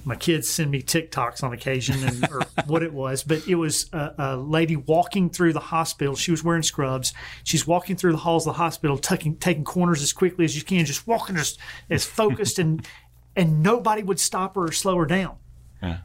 my 0.06 0.16
kids 0.16 0.48
send 0.48 0.70
me 0.70 0.82
TikToks 0.84 1.44
on 1.44 1.52
occasion 1.52 2.04
and, 2.04 2.30
or 2.32 2.42
what 2.68 2.84
it 2.84 2.94
was, 2.94 3.24
but 3.24 3.48
it 3.48 3.56
was 3.56 3.90
a, 3.92 4.14
a 4.18 4.38
lady 4.38 4.76
walking 4.76 5.30
through 5.30 5.54
the 5.54 5.60
hospital. 5.60 6.16
She 6.16 6.30
was 6.32 6.44
wearing 6.44 6.62
scrubs. 6.62 7.12
She's 7.44 7.66
walking 7.66 7.96
through 7.96 8.12
the 8.12 8.20
halls 8.20 8.46
of 8.46 8.54
the 8.54 8.58
hospital, 8.58 8.98
taking 8.98 9.36
taking 9.38 9.64
corners 9.64 10.04
as 10.04 10.14
quickly 10.14 10.46
as 10.46 10.56
you 10.56 10.64
can, 10.64 10.86
just 10.86 11.08
walking 11.08 11.38
as, 11.38 11.58
as 11.90 12.06
focused 12.06 12.60
and 12.60 12.86
and 13.36 13.62
nobody 13.62 14.04
would 14.04 14.20
stop 14.20 14.56
her 14.56 14.66
or 14.66 14.72
slow 14.72 14.98
her 14.98 15.06
down 15.06 15.38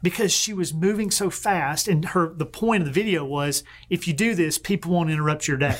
because 0.03 0.31
she 0.31 0.53
was 0.53 0.73
moving 0.73 1.09
so 1.09 1.29
fast. 1.31 1.87
And 1.87 2.05
her 2.05 2.31
the 2.33 2.45
point 2.45 2.81
of 2.83 2.87
the 2.87 2.93
video 2.93 3.25
was 3.25 3.63
if 3.89 4.07
you 4.07 4.13
do 4.13 4.35
this 4.35 4.57
people 4.59 4.91
won't 4.91 5.09
interrupt 5.09 5.47
your 5.47 5.57
day. 5.57 5.77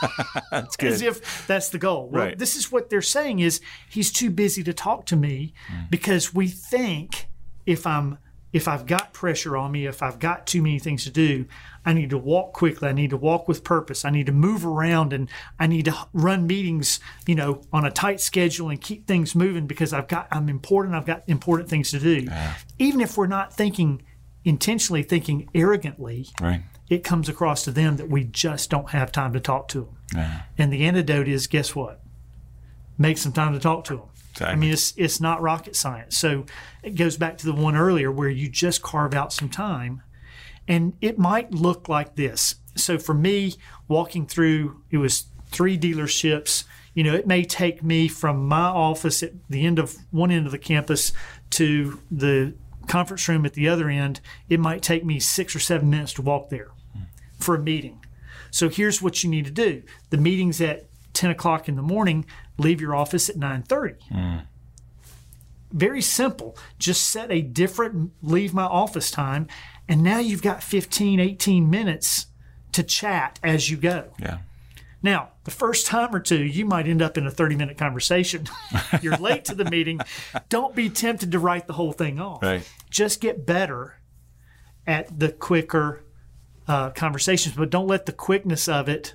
That's 0.50 0.76
good. 0.76 0.92
as 0.92 1.02
if 1.02 1.46
that's 1.46 1.68
the 1.68 1.78
goal. 1.78 2.08
Well, 2.08 2.24
Right. 2.26 2.38
this 2.38 2.56
is 2.56 2.72
what 2.72 2.90
they're 2.90 3.02
saying 3.02 3.38
is 3.38 3.60
he's 3.88 4.10
too 4.10 4.30
busy 4.30 4.64
to 4.64 4.72
talk 4.72 5.06
to 5.06 5.16
me 5.16 5.52
mm. 5.68 5.90
because 5.90 6.34
we 6.34 6.48
think 6.48 7.28
if 7.66 7.86
i'm 7.86 8.18
if 8.56 8.66
i've 8.68 8.86
got 8.86 9.12
pressure 9.12 9.56
on 9.56 9.70
me 9.72 9.86
if 9.86 10.02
i've 10.02 10.18
got 10.18 10.46
too 10.46 10.62
many 10.62 10.78
things 10.78 11.04
to 11.04 11.10
do 11.10 11.44
i 11.84 11.92
need 11.92 12.10
to 12.10 12.18
walk 12.18 12.52
quickly 12.52 12.88
i 12.88 12.92
need 12.92 13.10
to 13.10 13.16
walk 13.16 13.46
with 13.48 13.62
purpose 13.64 14.04
i 14.04 14.10
need 14.10 14.26
to 14.26 14.32
move 14.32 14.64
around 14.64 15.12
and 15.12 15.28
i 15.58 15.66
need 15.66 15.84
to 15.84 15.94
run 16.12 16.46
meetings 16.46 16.98
you 17.26 17.34
know 17.34 17.60
on 17.72 17.84
a 17.84 17.90
tight 17.90 18.20
schedule 18.20 18.68
and 18.70 18.80
keep 18.80 19.06
things 19.06 19.34
moving 19.34 19.66
because 19.66 19.92
i've 19.92 20.08
got 20.08 20.26
i'm 20.30 20.48
important 20.48 20.94
i've 20.94 21.06
got 21.06 21.22
important 21.26 21.68
things 21.68 21.90
to 21.90 21.98
do 21.98 22.26
even 22.78 23.00
if 23.00 23.16
we're 23.16 23.26
not 23.26 23.52
thinking 23.52 24.02
intentionally 24.44 25.02
thinking 25.02 25.48
arrogantly 25.54 26.28
Right. 26.40 26.62
it 26.88 27.02
comes 27.02 27.28
across 27.28 27.64
to 27.64 27.70
them 27.72 27.96
that 27.96 28.08
we 28.08 28.22
just 28.24 28.70
don't 28.70 28.90
have 28.90 29.10
time 29.10 29.32
to 29.32 29.40
talk 29.40 29.66
to 29.68 29.80
them. 29.80 29.96
Yeah. 30.14 30.42
And 30.56 30.72
the 30.72 30.84
antidote 30.86 31.26
is 31.26 31.48
guess 31.48 31.74
what? 31.74 32.00
Make 32.96 33.18
some 33.18 33.32
time 33.32 33.52
to 33.54 33.58
talk 33.58 33.82
to 33.86 33.96
them. 33.96 34.06
I 34.40 34.54
mean, 34.54 34.72
it's 34.72 34.92
it's 34.96 35.20
not 35.20 35.40
rocket 35.40 35.76
science. 35.76 36.16
So 36.16 36.46
it 36.82 36.94
goes 36.94 37.16
back 37.16 37.38
to 37.38 37.46
the 37.46 37.54
one 37.54 37.76
earlier 37.76 38.10
where 38.10 38.28
you 38.28 38.48
just 38.48 38.82
carve 38.82 39.14
out 39.14 39.32
some 39.32 39.48
time, 39.48 40.02
and 40.68 40.94
it 41.00 41.18
might 41.18 41.52
look 41.52 41.88
like 41.88 42.16
this. 42.16 42.56
so 42.74 42.98
for 42.98 43.14
me, 43.14 43.54
walking 43.88 44.26
through, 44.26 44.82
it 44.90 44.98
was 44.98 45.26
three 45.46 45.78
dealerships. 45.78 46.64
You 46.94 47.04
know, 47.04 47.14
it 47.14 47.26
may 47.26 47.44
take 47.44 47.82
me 47.82 48.08
from 48.08 48.46
my 48.48 48.68
office 48.68 49.22
at 49.22 49.32
the 49.48 49.66
end 49.66 49.78
of 49.78 49.96
one 50.10 50.30
end 50.30 50.46
of 50.46 50.52
the 50.52 50.58
campus 50.58 51.12
to 51.50 52.00
the 52.10 52.54
conference 52.86 53.28
room 53.28 53.44
at 53.44 53.54
the 53.54 53.68
other 53.68 53.88
end. 53.88 54.20
It 54.48 54.60
might 54.60 54.82
take 54.82 55.04
me 55.04 55.20
six 55.20 55.54
or 55.54 55.58
seven 55.58 55.90
minutes 55.90 56.14
to 56.14 56.22
walk 56.22 56.48
there 56.50 56.70
for 57.38 57.54
a 57.54 57.58
meeting. 57.58 58.04
So 58.50 58.68
here's 58.68 59.02
what 59.02 59.22
you 59.22 59.30
need 59.30 59.44
to 59.44 59.50
do: 59.50 59.82
the 60.10 60.16
meeting's 60.16 60.60
at 60.60 60.86
ten 61.16 61.30
o'clock 61.30 61.68
in 61.68 61.74
the 61.74 61.82
morning. 61.82 62.26
Leave 62.58 62.80
your 62.80 62.94
office 62.94 63.28
at 63.28 63.36
nine 63.36 63.62
thirty. 63.62 63.96
Very 65.72 66.02
simple. 66.02 66.56
Just 66.78 67.10
set 67.10 67.30
a 67.30 67.42
different 67.42 68.12
leave 68.22 68.54
my 68.54 68.64
office 68.64 69.10
time, 69.10 69.48
and 69.88 70.02
now 70.02 70.18
you've 70.20 70.42
got 70.42 70.62
15, 70.62 71.18
18 71.18 71.68
minutes 71.68 72.26
to 72.72 72.82
chat 72.84 73.40
as 73.42 73.68
you 73.68 73.76
go. 73.76 74.12
Yeah. 74.18 74.38
Now, 75.02 75.30
the 75.44 75.50
first 75.50 75.86
time 75.86 76.14
or 76.14 76.20
two, 76.20 76.42
you 76.42 76.64
might 76.64 76.86
end 76.86 77.02
up 77.02 77.18
in 77.18 77.26
a 77.26 77.30
30 77.30 77.56
minute 77.56 77.78
conversation. 77.78 78.46
You're 79.02 79.16
late 79.16 79.44
to 79.46 79.54
the 79.54 79.64
meeting. 79.64 80.00
Don't 80.48 80.74
be 80.74 80.88
tempted 80.88 81.32
to 81.32 81.38
write 81.38 81.66
the 81.66 81.74
whole 81.74 81.92
thing 81.92 82.18
off. 82.18 82.42
Right. 82.42 82.68
Just 82.90 83.20
get 83.20 83.44
better 83.44 84.00
at 84.86 85.18
the 85.18 85.30
quicker 85.30 86.04
uh, 86.68 86.90
conversations, 86.90 87.54
but 87.54 87.70
don't 87.70 87.86
let 87.86 88.06
the 88.06 88.12
quickness 88.12 88.68
of 88.68 88.88
it 88.88 89.14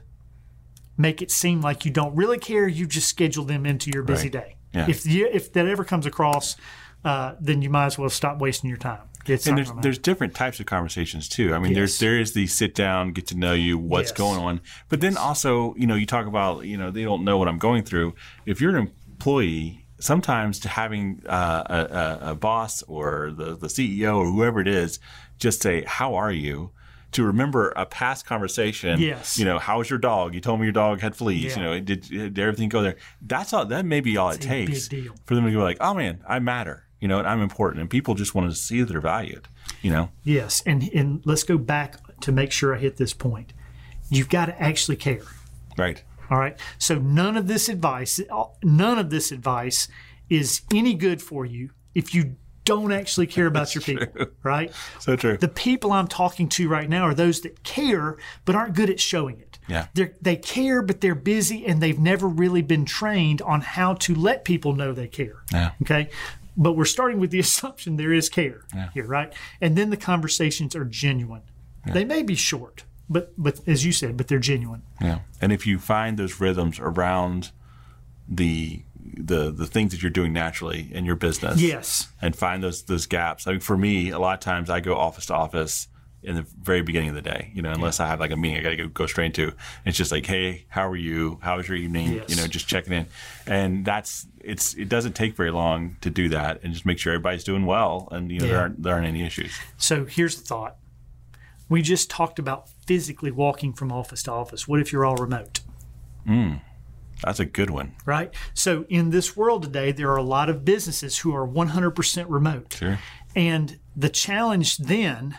make 1.02 1.22
it 1.22 1.32
seem 1.32 1.62
like 1.62 1.84
you 1.86 1.92
don't 1.92 2.16
really 2.16 2.38
care. 2.38 2.68
You 2.68 2.86
just 2.88 3.08
schedule 3.10 3.44
them 3.44 3.66
into 3.66 3.90
your 3.92 4.04
busy 4.04 4.24
Right. 4.26 4.32
day. 4.32 4.56
Yeah. 4.74 4.86
If 4.90 5.06
you, 5.06 5.28
if 5.32 5.52
that 5.54 5.66
ever 5.68 5.84
comes 5.84 6.06
across, 6.06 6.56
uh, 7.04 7.34
then 7.42 7.62
you 7.62 7.70
might 7.70 7.88
as 7.88 7.98
well 7.98 8.10
stop 8.10 8.40
wasting 8.40 8.70
your 8.70 8.78
time. 8.78 9.00
It's 9.26 9.46
and 9.46 9.56
there's 9.58 9.72
there's 9.82 10.00
different 10.00 10.34
types 10.34 10.60
of 10.60 10.66
conversations 10.66 11.28
too. 11.30 11.54
I 11.54 11.60
mean, 11.60 11.72
Yes. 11.72 11.76
there's 11.78 12.00
there 12.00 12.20
is 12.20 12.34
the 12.34 12.48
sit 12.48 12.74
down, 12.74 13.12
get 13.12 13.28
to 13.28 13.38
know 13.38 13.54
you, 13.54 13.78
what's 13.78 14.10
Yes. 14.10 14.18
going 14.18 14.40
on, 14.40 14.62
but 14.90 15.00
then 15.02 15.16
also 15.16 15.76
you 15.76 15.86
know 15.86 15.94
you 15.96 16.08
talk 16.08 16.26
about 16.26 16.66
you 16.66 16.76
know 16.78 16.90
they 16.90 17.04
don't 17.04 17.24
know 17.24 17.38
what 17.38 17.48
I'm 17.48 17.60
going 17.60 17.84
through. 17.84 18.16
If 18.48 18.60
you're 18.62 18.76
an 18.76 18.88
employee, 18.88 19.86
sometimes 20.00 20.58
to 20.62 20.70
having 20.70 21.22
uh, 21.28 21.64
a, 21.68 22.28
a, 22.28 22.32
a 22.32 22.36
boss 22.36 22.82
or 22.84 23.32
the 23.36 23.56
the 23.56 23.68
CEO 23.68 24.18
or 24.18 24.26
whoever 24.32 24.60
it 24.60 24.68
is 24.68 25.00
just 25.38 25.62
say 25.62 25.84
how 25.86 26.16
are 26.16 26.32
you. 26.32 26.72
To 27.14 27.24
remember 27.26 27.72
a 27.76 27.86
past 27.86 28.26
conversation, 28.26 29.00
Yes. 29.00 29.38
You 29.38 29.46
know, 29.46 29.60
how 29.60 29.80
was 29.80 29.90
your 29.90 30.00
dog? 30.00 30.34
You 30.34 30.40
told 30.42 30.60
me 30.60 30.66
your 30.66 30.72
dog 30.74 31.02
had 31.02 31.16
fleas. 31.16 31.56
You 31.58 31.62
know, 31.64 31.80
did, 31.80 32.02
did 32.04 32.40
everything 32.40 32.70
go 32.70 32.82
there? 32.82 32.96
That's 33.22 33.52
all. 33.54 33.66
That 33.66 33.86
may 33.86 34.00
be 34.00 34.16
all 34.18 34.30
it 34.30 34.38
a 34.38 34.48
big 34.48 34.68
takes 34.68 34.88
deal. 34.88 35.14
for 35.26 35.36
them 35.36 35.46
to 35.46 35.52
go 35.52 35.60
like, 35.60 35.78
"Oh 35.82 35.94
man, 35.94 36.24
I 36.28 36.40
matter." 36.40 36.86
You 37.00 37.08
know, 37.08 37.20
and 37.20 37.28
I'm 37.28 37.42
important, 37.42 37.82
and 37.82 37.90
people 37.90 38.14
just 38.16 38.34
want 38.36 38.50
to 38.50 38.56
see 38.56 38.80
that 38.82 38.86
they're 38.92 39.02
valued. 39.02 39.48
You 39.82 39.92
know, 39.92 40.10
Yes, 40.24 40.62
and 40.66 40.84
and 40.94 41.22
let's 41.26 41.44
go 41.44 41.58
back 41.58 41.98
to 42.22 42.32
make 42.32 42.52
sure 42.52 42.76
I 42.76 42.80
hit 42.80 42.98
this 42.98 43.14
point. 43.14 43.54
You've 44.10 44.30
got 44.30 44.46
to 44.46 44.62
actually 44.62 44.98
care. 44.98 45.22
right? 45.78 46.04
All 46.30 46.38
right. 46.38 46.58
So 46.78 46.96
none 46.98 47.36
of 47.36 47.48
this 47.48 47.68
advice, 47.68 48.22
none 48.64 49.00
of 49.00 49.10
this 49.10 49.32
advice 49.32 49.88
is 50.30 50.62
any 50.74 50.94
good 50.94 51.22
for 51.22 51.46
you 51.46 51.72
if 51.94 52.14
you 52.16 52.36
don't 52.66 52.92
actually 52.92 53.28
care 53.28 53.48
about 53.48 53.74
your 53.74 53.82
people, 53.82 54.28
right? 54.44 54.72
So 55.00 55.16
true. 55.16 55.38
The 55.38 55.48
people 55.48 55.92
I'm 55.92 56.08
talking 56.08 56.48
to 56.50 56.70
right 56.70 56.88
now 56.88 57.04
are 57.04 57.14
those 57.14 57.42
that 57.42 57.64
care 57.64 58.18
but 58.46 58.56
aren't 58.56 58.76
good 58.76 58.90
at 58.90 59.00
showing 59.00 59.40
it. 59.40 59.60
Yeah. 59.68 59.88
They're, 59.94 60.14
they 60.22 60.36
care, 60.36 60.82
but 60.82 61.02
they're 61.02 61.16
busy 61.16 61.66
and 61.66 61.82
they've 61.82 62.00
never 62.00 62.28
really 62.28 62.62
been 62.62 62.86
trained 62.86 63.42
on 63.42 63.62
how 63.62 63.94
to 63.96 64.14
let 64.14 64.44
people 64.44 64.76
know 64.76 64.94
they 64.94 65.08
care. 65.08 65.44
Yeah. 65.52 65.72
Okay. 65.82 66.10
But 66.58 66.74
we're 66.74 66.86
starting 66.86 67.20
with 67.20 67.32
the 67.32 67.40
assumption 67.46 67.98
there 67.98 68.14
is 68.14 68.30
care 68.30 68.62
here, 68.94 69.06
right? 69.06 69.34
And 69.60 69.78
then 69.78 69.90
the 69.90 69.98
conversations 69.98 70.76
are 70.76 70.86
genuine. 70.86 71.44
They 71.86 72.06
may 72.06 72.22
be 72.22 72.36
short, 72.36 72.84
but 73.10 73.34
but 73.38 73.60
as 73.68 73.84
you 73.84 73.92
said, 73.92 74.16
but 74.16 74.28
they're 74.28 74.38
genuine. 74.38 74.84
Yeah. 75.02 75.22
And 75.42 75.52
if 75.52 75.66
you 75.66 75.80
find 75.80 76.16
those 76.16 76.40
rhythms 76.40 76.80
around 76.80 77.52
the 78.30 78.84
the 79.18 79.52
the 79.52 79.66
things 79.68 79.92
that 79.92 80.02
you're 80.02 80.12
doing 80.12 80.34
naturally 80.34 80.90
in 80.92 81.06
your 81.06 81.16
business, 81.16 81.60
Yes. 81.62 82.10
and 82.22 82.36
find 82.36 82.64
those 82.64 82.84
those 82.84 83.06
gaps. 83.06 83.48
I 83.48 83.52
mean, 83.52 83.60
for 83.60 83.78
me, 83.78 84.10
a 84.10 84.20
lot 84.20 84.34
of 84.34 84.40
times 84.40 84.70
I 84.70 84.80
go 84.80 84.96
office 84.96 85.26
to 85.28 85.34
office 85.34 85.88
in 86.24 86.36
the 86.36 86.46
very 86.62 86.84
beginning 86.84 87.10
of 87.10 87.16
the 87.16 87.22
day. 87.22 87.52
You 87.56 87.64
know, 87.64 87.72
unless 87.72 88.00
I 88.00 88.06
have 88.08 88.20
like 88.20 88.30
a 88.32 88.36
meeting, 88.38 88.60
I 88.60 88.62
got 88.62 88.70
to 88.70 88.76
go, 88.78 88.88
go 88.88 89.06
straight 89.08 89.26
into. 89.28 89.54
It's 89.86 89.98
just 89.98 90.12
like, 90.12 90.26
hey, 90.28 90.66
how 90.70 90.88
are 90.88 90.96
you? 90.96 91.40
How 91.42 91.58
was 91.58 91.68
your 91.68 91.78
evening? 91.78 92.14
Yes. 92.14 92.30
You 92.30 92.36
know, 92.36 92.46
just 92.48 92.68
checking 92.68 92.94
in, 92.94 93.08
and 93.48 93.84
that's 93.86 94.28
it's. 94.40 94.76
It 94.76 94.88
doesn't 94.88 95.14
take 95.14 95.36
very 95.36 95.52
long 95.52 95.98
to 96.02 96.10
do 96.10 96.30
that, 96.30 96.62
and 96.64 96.74
just 96.74 96.86
make 96.86 97.00
sure 97.00 97.14
everybody's 97.14 97.44
doing 97.44 97.66
well, 97.66 98.08
and 98.12 98.32
you 98.32 98.40
know 98.40 98.48
there 98.48 98.60
aren't 98.60 98.84
there 98.84 98.94
aren't 98.94 99.08
any 99.08 99.24
issues. 99.26 99.52
So 99.78 100.06
here's 100.06 100.36
the 100.36 100.44
thought. 100.46 100.78
We 101.70 101.82
just 101.82 102.10
talked 102.10 102.38
about 102.38 102.68
physically 102.86 103.32
walking 103.32 103.72
from 103.74 103.92
office 103.94 104.24
to 104.24 104.32
office. 104.32 104.68
What 104.68 104.82
if 104.82 104.92
you're 104.92 105.06
all 105.06 105.16
remote? 105.16 105.62
Hmm. 106.28 106.56
That's 107.24 107.40
a 107.40 107.46
good 107.46 107.70
one. 107.70 107.96
Right? 108.06 108.34
So 108.54 108.86
in 108.90 109.12
this 109.12 109.38
world 109.38 109.64
today, 109.64 109.92
there 109.92 110.10
are 110.12 110.18
a 110.18 110.24
lot 110.24 110.50
of 110.50 110.66
businesses 110.66 111.20
who 111.20 111.36
are 111.36 111.48
100% 111.48 112.26
remote. 112.28 112.76
Sure. 112.78 113.00
And 113.36 113.80
the 113.96 114.10
challenge 114.10 114.78
then 114.78 115.38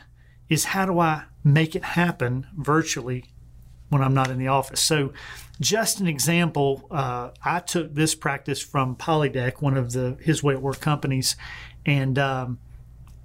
is 0.48 0.66
how 0.66 0.86
do 0.86 0.98
I 0.98 1.24
make 1.44 1.74
it 1.74 1.84
happen 1.84 2.46
virtually 2.56 3.24
when 3.88 4.02
I'm 4.02 4.14
not 4.14 4.30
in 4.30 4.38
the 4.38 4.48
office? 4.48 4.80
So, 4.80 5.12
just 5.60 6.00
an 6.00 6.08
example, 6.08 6.86
uh, 6.90 7.30
I 7.44 7.60
took 7.60 7.94
this 7.94 8.14
practice 8.14 8.60
from 8.60 8.96
Polydeck, 8.96 9.62
one 9.62 9.76
of 9.76 9.92
the 9.92 10.16
His 10.20 10.42
Way 10.42 10.54
at 10.54 10.62
Work 10.62 10.80
companies, 10.80 11.36
and 11.86 12.18
um, 12.18 12.58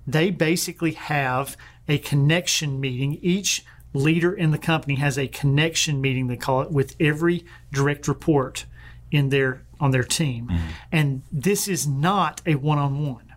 they 0.05 0.29
basically 0.29 0.91
have 0.91 1.57
a 1.87 1.97
connection 1.97 2.79
meeting. 2.79 3.17
Each 3.21 3.65
leader 3.97 4.33
in 4.33 4.51
the 4.51 4.57
company 4.57 4.95
has 4.95 5.17
a 5.17 5.27
connection 5.27 5.99
meeting, 5.99 6.27
they 6.27 6.37
call 6.37 6.61
it, 6.61 6.71
with 6.71 6.95
every 6.99 7.45
direct 7.71 8.07
report 8.07 8.65
in 9.11 9.29
their 9.29 9.63
on 9.79 9.91
their 9.91 10.03
team. 10.03 10.51
And 10.91 11.21
this 11.31 11.67
is 11.67 11.87
not 11.87 12.41
a 12.45 12.55
one-on-one 12.55 13.27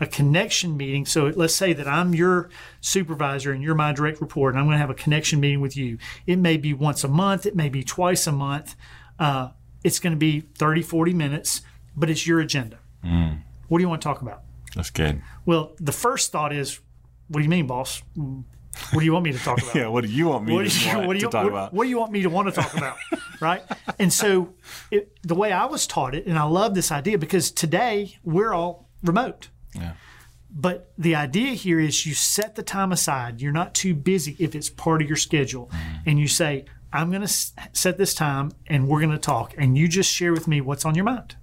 a 0.00 0.06
connection 0.06 0.76
meeting. 0.76 1.04
So 1.04 1.26
let's 1.36 1.54
say 1.54 1.74
that 1.74 1.86
I'm 1.86 2.14
your 2.14 2.48
supervisor 2.80 3.52
and 3.52 3.62
you're 3.62 3.74
my 3.74 3.92
direct 3.92 4.20
report, 4.20 4.54
and 4.54 4.58
I'm 4.58 4.66
going 4.66 4.76
to 4.76 4.80
have 4.80 4.90
a 4.90 4.94
connection 4.94 5.40
meeting 5.40 5.60
with 5.60 5.76
you. 5.76 5.98
It 6.26 6.36
may 6.36 6.56
be 6.56 6.72
once 6.72 7.04
a 7.04 7.08
month, 7.08 7.44
it 7.44 7.54
may 7.54 7.68
be 7.68 7.84
twice 7.84 8.26
a 8.26 8.32
month. 8.32 8.76
Uh, 9.18 9.50
it's 9.84 9.98
going 9.98 10.12
to 10.12 10.18
be 10.18 10.40
30, 10.40 10.82
40 10.82 11.12
minutes, 11.12 11.62
but 11.94 12.08
it's 12.08 12.26
your 12.26 12.40
agenda. 12.40 12.78
What 13.68 13.78
do 13.78 13.82
you 13.82 13.88
want 13.88 14.00
to 14.00 14.08
talk 14.08 14.22
about? 14.22 14.42
That's 14.74 14.90
good. 14.90 15.20
Well, 15.44 15.72
the 15.78 15.92
first 15.92 16.32
thought 16.32 16.52
is, 16.52 16.80
what 17.28 17.38
do 17.40 17.44
you 17.44 17.50
mean, 17.50 17.66
boss? 17.66 18.02
What 18.92 19.00
do 19.00 19.04
you 19.04 19.12
want 19.12 19.24
me 19.24 19.32
to 19.32 19.38
talk 19.38 19.58
about? 19.62 19.74
Yeah. 19.80 19.88
What 19.88 20.04
do 20.04 20.10
you 20.10 20.28
want 20.28 20.44
me 20.46 20.54
what 20.54 20.68
to, 20.68 20.88
you, 20.88 20.94
want 20.96 21.06
what 21.06 21.12
do 21.14 21.18
you, 21.20 21.26
to 21.26 21.30
talk 21.32 21.44
what, 21.44 21.52
about? 21.52 21.72
what 21.74 21.84
do 21.84 21.90
you 21.90 21.98
want 21.98 22.12
me 22.12 22.22
to 22.22 22.30
want 22.30 22.48
to 22.48 22.60
talk 22.60 22.74
about 22.76 22.96
right 23.40 23.62
and 23.98 24.12
so 24.12 24.52
it, 24.90 25.16
the 25.22 25.34
way 25.34 25.50
i 25.52 25.64
was 25.64 25.86
taught 25.86 26.14
it 26.14 26.26
and 26.26 26.38
i 26.38 26.42
love 26.42 26.74
this 26.74 26.92
idea 26.92 27.16
because 27.16 27.50
today 27.50 28.16
we're 28.22 28.52
all 28.52 28.88
remote 29.02 29.48
Yeah. 29.74 29.92
but 30.50 30.92
the 30.98 31.14
idea 31.14 31.52
here 31.52 31.80
is 31.80 32.04
you 32.04 32.12
set 32.14 32.54
the 32.56 32.62
time 32.62 32.92
aside 32.92 33.40
you're 33.40 33.52
not 33.52 33.72
too 33.74 33.94
busy 33.94 34.36
if 34.38 34.54
it's 34.54 34.68
part 34.68 35.00
of 35.02 35.08
your 35.08 35.16
schedule 35.16 35.66
Mm-hmm. 35.72 36.08
and 36.10 36.18
you 36.20 36.28
say 36.28 36.64
i'm 36.92 37.08
going 37.10 37.22
to 37.22 37.26
s- 37.28 37.52
set 37.72 37.96
this 37.96 38.12
time 38.12 38.52
and 38.66 38.88
we're 38.88 39.00
going 39.00 39.12
to 39.12 39.18
talk 39.18 39.54
and 39.56 39.78
you 39.78 39.88
just 39.88 40.12
share 40.12 40.32
with 40.32 40.46
me 40.48 40.60
what's 40.60 40.84
on 40.84 40.94
your 40.94 41.04
mind 41.04 41.36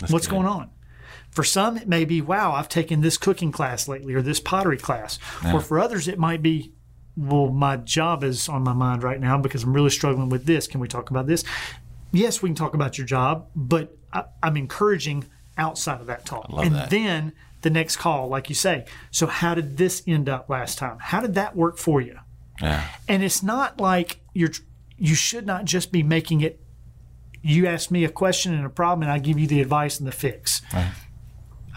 That's 0.00 0.12
what's 0.12 0.26
good. 0.26 0.34
going 0.36 0.46
on 0.48 0.70
for 1.30 1.44
some 1.44 1.76
it 1.78 1.88
may 1.88 2.04
be 2.04 2.20
wow 2.20 2.52
i've 2.52 2.68
taken 2.68 3.00
this 3.00 3.16
cooking 3.16 3.52
class 3.52 3.88
lately 3.88 4.12
or 4.14 4.20
this 4.22 4.40
pottery 4.40 4.78
class 4.78 5.18
or 5.52 5.60
for 5.60 5.78
others 5.78 6.08
it 6.08 6.18
might 6.18 6.42
be 6.42 6.72
well 7.18 7.48
my 7.50 7.76
job 7.76 8.22
is 8.22 8.48
on 8.48 8.62
my 8.62 8.72
mind 8.72 9.02
right 9.02 9.20
now 9.20 9.36
because 9.36 9.64
i'm 9.64 9.74
really 9.74 9.90
struggling 9.90 10.28
with 10.28 10.46
this. 10.46 10.66
Can 10.68 10.80
we 10.80 10.86
talk 10.88 11.10
about 11.10 11.26
this? 11.26 11.44
Yes 12.12 12.40
we 12.40 12.48
can 12.48 12.56
talk 12.56 12.74
about 12.74 12.96
your 12.96 13.06
job 13.06 13.48
but 13.56 13.96
I, 14.12 14.24
i'm 14.42 14.56
encouraging 14.56 15.26
outside 15.56 16.00
of 16.00 16.06
that 16.06 16.24
talk. 16.24 16.48
Love 16.50 16.64
and 16.64 16.74
that. 16.76 16.90
then 16.90 17.32
the 17.62 17.70
next 17.70 17.96
call 17.96 18.28
like 18.28 18.48
you 18.48 18.54
say. 18.54 18.86
So 19.10 19.26
how 19.26 19.54
did 19.54 19.76
this 19.76 20.02
end 20.06 20.28
up 20.28 20.48
last 20.48 20.78
time? 20.78 20.98
How 21.00 21.20
did 21.20 21.34
that 21.34 21.56
work 21.56 21.76
for 21.76 22.00
you? 22.00 22.18
Yeah. 22.62 22.88
and 23.08 23.22
it's 23.22 23.42
not 23.42 23.80
like 23.80 24.20
you're 24.34 24.50
you 24.96 25.14
should 25.14 25.46
not 25.46 25.64
just 25.64 25.92
be 25.92 26.02
making 26.02 26.40
it 26.40 26.60
you 27.40 27.66
ask 27.68 27.90
me 27.90 28.04
a 28.04 28.08
question 28.08 28.52
and 28.52 28.66
a 28.66 28.68
problem 28.68 29.02
and 29.02 29.12
i 29.12 29.18
give 29.20 29.38
you 29.38 29.46
the 29.46 29.60
advice 29.60 29.98
and 29.98 30.08
the 30.08 30.12
fix. 30.12 30.60
Right. 30.74 30.92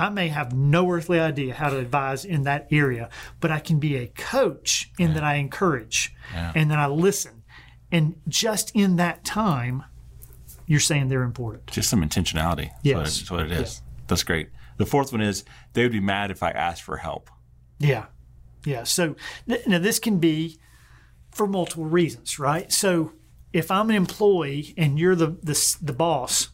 I 0.02 0.10
may 0.10 0.28
have 0.28 0.54
no 0.54 0.90
earthly 0.92 1.20
idea 1.20 1.54
how 1.54 1.70
to 1.70 1.78
advise 1.78 2.26
in 2.26 2.44
that 2.44 2.68
area 2.72 3.10
but 3.40 3.52
i 3.52 3.60
can 3.60 3.80
be 3.80 3.96
a 3.96 4.08
coach 4.08 4.92
in 5.00 5.14
that 5.14 5.24
i 5.24 5.36
encourage 5.36 6.14
and 6.56 6.70
then 6.72 6.80
i 6.80 6.88
listen 6.88 7.44
and 7.92 8.16
just 8.28 8.72
in 8.76 8.96
that 8.98 9.24
time 9.24 9.84
you're 10.68 10.80
saying 10.80 11.10
they're 11.10 11.24
important 11.24 11.68
Just 11.68 11.90
some 11.90 12.02
intentionality. 12.02 12.70
That's 12.84 12.84
Yes. 12.84 12.96
What 12.96 13.02
it, 13.02 13.04
that's 13.04 13.32
what 13.32 13.46
it 13.46 13.52
is. 13.52 13.82
That's 14.08 14.24
great. 14.24 14.50
The 14.78 14.86
fourth 14.86 15.12
one 15.12 15.22
is 15.22 15.44
they 15.74 15.84
would 15.84 15.92
be 15.92 16.00
mad 16.00 16.32
if 16.32 16.42
I 16.44 16.52
asked 16.52 16.84
for 16.84 16.98
help. 16.98 17.30
Yeah. 17.80 18.06
Yeah. 18.66 18.84
So 18.84 19.16
th- 19.48 19.68
now 19.68 19.80
this 19.80 20.00
can 20.00 20.20
be 20.20 20.60
for 21.32 21.46
multiple 21.48 21.86
reasons, 21.86 22.40
right? 22.40 22.72
So 22.72 23.12
if 23.52 23.70
I'm 23.70 23.90
an 23.90 23.96
employee 23.98 24.74
and 24.78 24.98
you're 24.98 25.16
the, 25.16 25.36
the, 25.44 25.78
the 25.82 25.94
boss, 25.94 26.50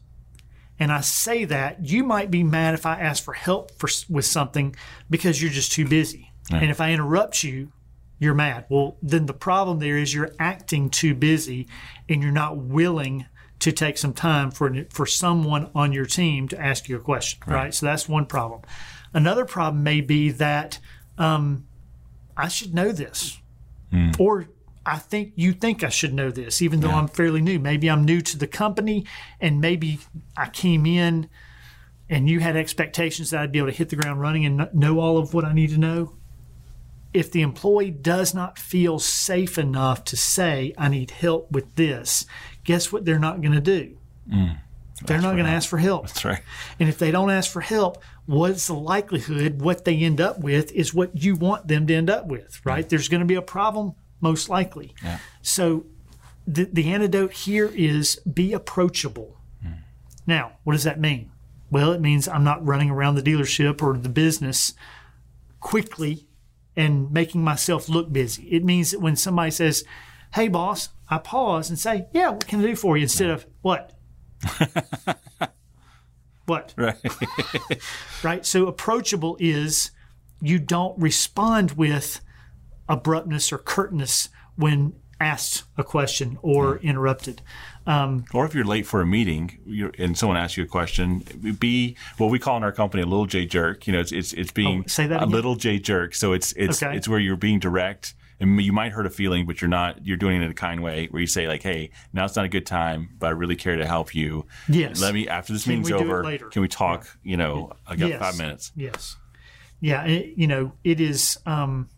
and 0.80 0.92
I 0.92 1.02
say 1.02 1.46
that, 1.46 1.86
you 1.86 2.04
might 2.04 2.30
be 2.30 2.44
mad 2.44 2.74
if 2.74 2.86
I 2.86 3.00
ask 3.00 3.24
for 3.24 3.34
help 3.34 3.72
for, 3.72 3.90
with 4.10 4.26
something 4.26 4.76
because 5.10 5.42
you're 5.42 5.52
just 5.52 5.72
too 5.72 5.88
busy. 5.88 6.32
And 6.50 6.70
if 6.72 6.80
I 6.80 6.94
interrupt 6.94 7.44
you, 7.44 7.72
you're 8.20 8.34
mad. 8.34 8.66
Well, 8.70 8.98
then 9.02 9.26
the 9.26 9.34
problem 9.34 9.80
there 9.80 9.98
is 9.98 10.14
you're 10.14 10.34
acting 10.40 10.90
too 10.90 11.14
busy 11.14 11.68
and 12.08 12.24
you're 12.24 12.32
not 12.32 12.58
willing 12.58 13.26
to 13.60 13.72
take 13.72 13.98
some 13.98 14.14
time 14.14 14.52
for 14.52 14.86
for 14.92 15.06
someone 15.06 15.70
on 15.74 15.92
your 15.92 16.06
team 16.06 16.48
to 16.50 16.60
ask 16.60 16.88
you 16.88 16.96
a 16.96 17.00
question, 17.00 17.40
right? 17.48 17.56
right? 17.56 17.74
So 17.74 17.86
that's 17.86 18.08
one 18.08 18.26
problem. 18.26 18.62
Another 19.14 19.46
problem 19.46 19.84
may 19.84 20.02
be 20.02 20.30
that 20.32 20.80
um, 21.18 21.66
I 22.36 22.48
should 22.48 22.74
know 22.74 22.92
this, 22.92 23.40
mm. 23.92 24.20
or 24.20 24.48
I 24.88 24.98
think 24.98 25.34
you 25.36 25.52
think 25.52 25.84
I 25.84 25.90
should 25.90 26.14
know 26.14 26.32
this, 26.32 26.62
even 26.62 26.80
though 26.80 26.88
yeah. 26.90 26.98
I'm 26.98 27.08
fairly 27.10 27.42
new. 27.42 27.60
Maybe 27.60 27.90
I'm 27.90 28.06
new 28.06 28.22
to 28.22 28.38
the 28.38 28.48
company, 28.48 29.06
and 29.42 29.60
maybe 29.60 30.00
I 30.38 30.48
came 30.48 30.86
in 30.86 31.30
and 32.10 32.30
you 32.30 32.40
had 32.40 32.56
expectations 32.56 33.32
that 33.32 33.42
I'd 33.42 33.52
be 33.52 33.60
able 33.60 33.70
to 33.70 33.76
hit 33.76 33.90
the 33.90 33.98
ground 33.98 34.22
running 34.22 34.46
and 34.46 34.70
know 34.74 35.00
all 35.00 35.18
of 35.18 35.34
what 35.34 35.44
I 35.44 35.52
need 35.52 35.72
to 35.72 35.78
know 35.78 36.14
if 37.14 37.32
the 37.32 37.42
employee 37.42 37.92
does 37.92 38.34
not 38.34 38.60
feel 38.60 39.00
safe 39.00 39.58
enough 39.58 40.04
to 40.06 40.16
say, 40.16 40.74
I 40.78 40.88
need 40.88 41.12
help 41.12 41.52
with 41.52 41.76
this, 41.76 42.26
guess 42.64 42.92
what 42.92 43.06
they're 43.06 43.20
not 43.20 43.42
going 43.42 43.54
to 43.54 43.62
do? 43.62 43.98
Mm, 44.32 44.60
they're 45.06 45.22
not 45.22 45.34
going 45.34 45.46
to 45.46 45.52
ask 45.52 45.70
for 45.70 45.78
help. 45.78 46.08
That's 46.08 46.26
right. 46.26 46.42
And 46.80 46.90
if 46.90 46.98
they 46.98 47.12
don't 47.12 47.32
ask 47.32 47.52
for 47.52 47.62
help, 47.62 48.04
what's 48.26 48.68
the 48.68 48.76
likelihood 48.76 49.62
what 49.62 49.86
they 49.86 49.96
end 49.98 50.22
up 50.22 50.40
with 50.40 50.72
is 50.74 50.94
what 50.94 51.22
you 51.22 51.36
want 51.36 51.68
them 51.68 51.88
to 51.88 51.96
end 51.96 52.10
up 52.10 52.28
with, 52.28 52.62
right? 52.64 52.86
Mm. 52.86 52.90
There's 52.90 53.10
going 53.10 53.22
to 53.22 53.26
be 53.26 53.36
a 53.36 53.42
problem, 53.42 53.96
most 54.22 54.50
likely. 54.50 54.94
Yeah. 55.04 55.20
So 55.42 55.86
the, 56.46 56.66
the 56.66 56.92
antidote 56.92 57.34
here 57.34 57.72
is 57.74 58.20
be 58.32 58.54
approachable. 58.54 59.38
Mm. 59.66 59.80
Now, 60.26 60.54
what 60.64 60.74
does 60.74 60.84
that 60.84 61.00
mean? 61.00 61.32
Well, 61.70 61.92
it 61.92 62.02
means 62.02 62.28
I'm 62.28 62.44
not 62.44 62.66
running 62.66 62.90
around 62.90 63.16
the 63.16 63.22
dealership 63.22 63.82
or 63.82 63.98
the 63.98 64.10
business 64.10 64.74
quickly 65.60 66.28
and 66.76 67.12
making 67.12 67.44
myself 67.44 67.90
look 67.90 68.14
busy. 68.14 68.44
It 68.44 68.64
means 68.64 68.92
that 68.92 69.02
when 69.02 69.16
somebody 69.16 69.52
says, 69.52 69.84
Hey, 70.34 70.48
boss, 70.48 70.90
I 71.10 71.18
pause 71.18 71.70
and 71.70 71.78
say, 71.78 72.08
Yeah, 72.14 72.30
what 72.30 72.48
can 72.48 72.62
I 72.62 72.68
do 72.68 72.76
for 72.76 72.96
you? 72.98 73.04
instead 73.04 73.30
of 73.30 73.46
what? 73.62 73.94
what? 76.46 76.74
Right. 76.78 76.96
right. 78.24 78.46
So 78.46 78.68
approachable 78.68 79.36
is 79.40 79.92
you 80.42 80.60
don't 80.60 80.98
respond 81.00 81.72
with 81.72 82.22
abruptness 82.90 83.52
or 83.52 83.58
curtness 83.58 84.30
when 84.56 84.94
asked 85.20 85.64
a 85.78 85.84
question 85.84 86.38
or 86.42 86.78
interrupted. 86.78 87.42
Um, 87.86 88.26
or 88.34 88.46
if 88.46 88.54
you're 88.54 88.66
late 88.66 88.86
for 88.86 89.02
a 89.02 89.06
meeting 89.06 89.94
and 89.98 90.18
someone 90.18 90.38
asks 90.38 90.58
you 90.58 90.64
a 90.64 90.68
question, 90.68 91.20
be 91.60 91.96
what 92.18 92.30
we 92.30 92.38
call 92.38 92.58
in 92.58 92.64
our 92.64 92.72
company 92.72 93.02
a 93.02 93.06
little 93.06 93.26
J 93.26 93.46
jerk. 93.46 93.88
You 93.88 93.94
know, 93.94 94.00
it's 94.00 94.12
it's, 94.12 94.34
it's 94.34 94.52
being 94.52 94.84
oh, 94.86 94.88
say 94.88 95.08
that 95.08 95.24
a 95.24 95.26
little 95.26 95.56
J 95.56 95.80
jerk. 95.80 96.14
So 96.14 96.34
it's 96.34 96.52
it's 96.54 96.84
okay. 96.84 96.96
it's 96.96 97.08
where 97.08 97.20
you're 97.20 97.38
being 97.38 97.60
direct 97.60 98.14
and 98.40 98.62
you 98.62 98.72
might 98.72 98.92
hurt 98.92 99.06
a 99.06 99.10
feeling, 99.10 99.46
but 99.46 99.62
you're 99.62 99.70
not. 99.70 100.06
You're 100.06 100.18
doing 100.18 100.42
it 100.42 100.46
in 100.46 100.52
a 100.52 100.54
kind 100.54 100.84
way 100.84 101.08
where 101.10 101.22
you 101.22 101.28
say 101.28 101.48
like, 101.48 101.64
"Hey, 101.64 101.92
now 102.14 102.26
it's 102.26 102.36
not 102.36 102.46
a 102.46 102.50
good 102.50 102.66
time, 102.66 103.10
but 103.18 103.28
I 103.28 103.30
really 103.32 103.56
care 103.56 103.78
to 103.78 103.86
help 103.86 104.14
you. 104.14 104.46
Yes. 104.70 105.02
Let 105.02 105.14
me 105.14 105.28
after 105.28 105.54
this 105.54 105.64
can 105.64 105.82
meeting's 105.82 105.92
over. 105.92 106.38
Can 106.52 106.62
we 106.62 106.68
talk? 106.68 107.06
Yeah. 107.24 107.32
You 107.32 107.38
know, 107.38 107.72
I 107.88 107.96
got 107.96 108.10
yes. 108.10 108.20
five 108.20 108.38
minutes. 108.38 108.72
Yes. 108.76 109.16
Yeah. 109.80 110.06
It, 110.06 110.38
you 110.38 110.48
know, 110.48 110.74
it 110.84 111.00
is. 111.00 111.38
Um, 111.46 111.90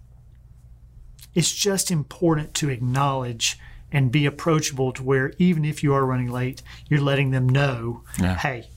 it's 1.34 1.54
just 1.54 1.92
important 1.92 2.54
to 2.56 2.70
acknowledge 2.70 3.58
and 3.92 4.12
be 4.12 4.26
approachable 4.26 4.92
to 4.94 5.04
where 5.04 5.34
even 5.38 5.66
if 5.66 5.84
you 5.84 5.94
are 5.94 6.06
running 6.06 6.32
late, 6.32 6.62
you're 6.90 7.02
letting 7.02 7.32
them 7.32 7.48
know, 7.48 8.04
yeah. 8.20 8.38
hey, 8.38 8.70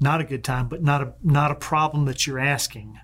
not 0.00 0.20
a 0.20 0.24
good 0.24 0.44
time, 0.44 0.68
but 0.68 0.82
not 0.82 1.02
a 1.02 1.12
not 1.22 1.50
a 1.50 1.54
problem 1.54 2.04
that 2.06 2.26
you're 2.26 2.38
asking. 2.38 2.98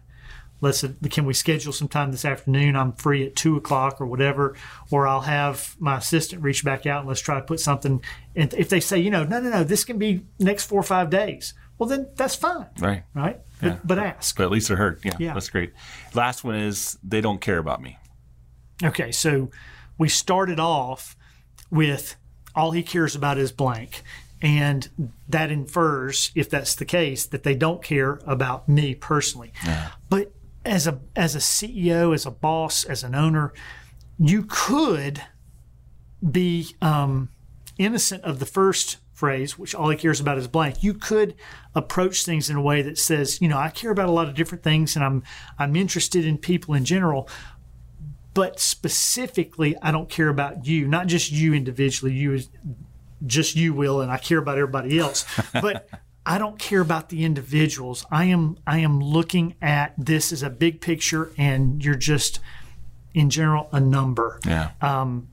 Let's 0.61 0.85
can 1.11 1.27
we 1.27 1.35
schedule 1.35 1.73
some 1.73 1.89
time 1.89 2.11
this 2.11 2.25
afternoon? 2.25 2.77
I'm 2.77 2.93
free 2.93 3.27
at 3.27 3.37
two 3.37 3.57
o'clock 3.57 4.01
or 4.01 4.07
whatever, 4.07 4.57
or 4.91 5.07
I'll 5.07 5.21
have 5.23 5.77
my 5.79 5.99
assistant 5.99 6.43
reach 6.43 6.65
back 6.65 6.87
out 6.87 7.01
and 7.01 7.09
let's 7.09 7.21
try 7.21 7.35
to 7.35 7.45
put 7.45 7.61
something. 7.61 8.03
And 8.35 8.55
if 8.55 8.69
they 8.69 8.81
say, 8.81 8.99
you 8.99 9.11
know, 9.11 9.25
no, 9.25 9.41
no, 9.41 9.51
no, 9.51 9.65
this 9.65 9.85
can 9.85 9.99
be 9.99 10.25
next 10.39 10.67
four 10.67 10.81
or 10.81 10.85
five 10.85 11.11
days, 11.11 11.55
well 11.79 11.89
then 11.89 12.09
that's 12.17 12.35
fine, 12.35 12.67
right? 12.79 13.03
Right, 13.15 13.41
yeah. 13.61 13.71
but, 13.71 13.87
but 13.87 13.99
ask. 13.99 14.37
But 14.37 14.45
at 14.45 14.51
least 14.51 14.69
they're 14.69 14.77
heard. 14.77 15.01
Yeah, 15.05 15.17
yeah, 15.19 15.35
that's 15.35 15.51
great. 15.51 15.73
Last 16.15 16.45
one 16.45 16.55
is 16.55 16.99
they 17.03 17.21
don't 17.21 17.41
care 17.41 17.59
about 17.59 17.83
me. 17.83 17.99
Okay, 18.83 19.13
so 19.13 19.51
we 19.99 20.09
started 20.09 20.59
off 20.59 21.17
with 21.71 22.17
all 22.55 22.71
he 22.71 22.83
cares 22.83 23.15
about 23.15 23.39
is 23.39 23.53
blank. 23.53 24.03
And 24.43 25.11
that 25.29 25.51
infers, 25.51 26.31
if 26.35 26.51
that's 26.51 26.75
the 26.75 26.85
case, 26.85 27.25
that 27.27 27.45
they 27.45 27.55
don't 27.55 27.83
care 27.83 28.21
about 28.27 28.69
me 28.69 28.95
personally. 28.95 29.53
Yeah. 29.65 29.93
But 30.11 30.33
as 30.65 30.87
a 30.87 31.01
as 31.17 31.35
a 31.35 31.39
CEO, 31.39 32.15
as 32.15 32.27
a 32.27 32.31
boss, 32.31 32.85
as 32.85 33.03
an 33.05 33.15
owner, 33.15 33.55
you 34.19 34.45
could 34.47 35.23
be 36.31 36.75
um, 36.83 37.31
innocent 37.79 38.23
of 38.25 38.39
the 38.39 38.47
first 38.47 38.99
phrase, 39.15 39.59
which 39.59 39.75
all 39.75 39.89
he 39.89 39.97
cares 39.97 40.21
about 40.21 40.37
is 40.37 40.49
blank. 40.49 40.83
You 40.83 40.93
could 40.95 41.35
approach 41.75 42.25
things 42.25 42.51
in 42.51 42.57
a 42.57 42.63
way 42.63 42.83
that 42.83 42.99
says, 42.99 43.41
you 43.41 43.49
know, 43.49 43.59
I 43.59 43.71
care 43.71 43.91
about 43.91 44.09
a 44.09 44.13
lot 44.13 44.29
of 44.29 44.35
different 44.35 44.63
things, 44.63 44.97
and 44.97 45.05
I'm 45.05 45.23
I'm 45.59 45.77
interested 45.77 46.27
in 46.27 46.37
people 46.37 46.75
in 46.75 46.85
general, 46.85 47.29
but 48.35 48.59
specifically, 48.59 49.77
I 49.81 49.93
don't 49.93 50.09
care 50.09 50.29
about 50.29 50.67
you, 50.67 50.89
not 50.89 51.07
just 51.07 51.31
you 51.31 51.55
individually, 51.55 52.13
you 52.13 52.41
just 53.25 53.55
you 53.55 53.73
will, 53.73 54.01
and 54.01 54.11
I 54.11 54.19
care 54.19 54.39
about 54.39 54.59
everybody 54.59 54.99
else. 54.99 55.25
But 55.53 55.89
I 56.27 56.39
don't 56.39 56.59
care 56.59 56.81
about 56.81 57.11
the 57.11 57.25
individuals. 57.25 58.05
I 58.11 58.25
am 58.25 58.59
I 58.67 58.79
am 58.79 59.01
looking 59.01 59.55
at 59.63 59.95
this 59.97 60.33
as 60.33 60.43
a 60.43 60.51
big 60.51 60.81
picture, 60.81 61.31
and 61.39 61.83
you're 61.85 61.95
just 61.95 62.41
in 63.15 63.31
general 63.31 63.69
a 63.73 63.79
number. 63.79 64.41
Yeah. 64.45 64.73
Um, 64.81 65.29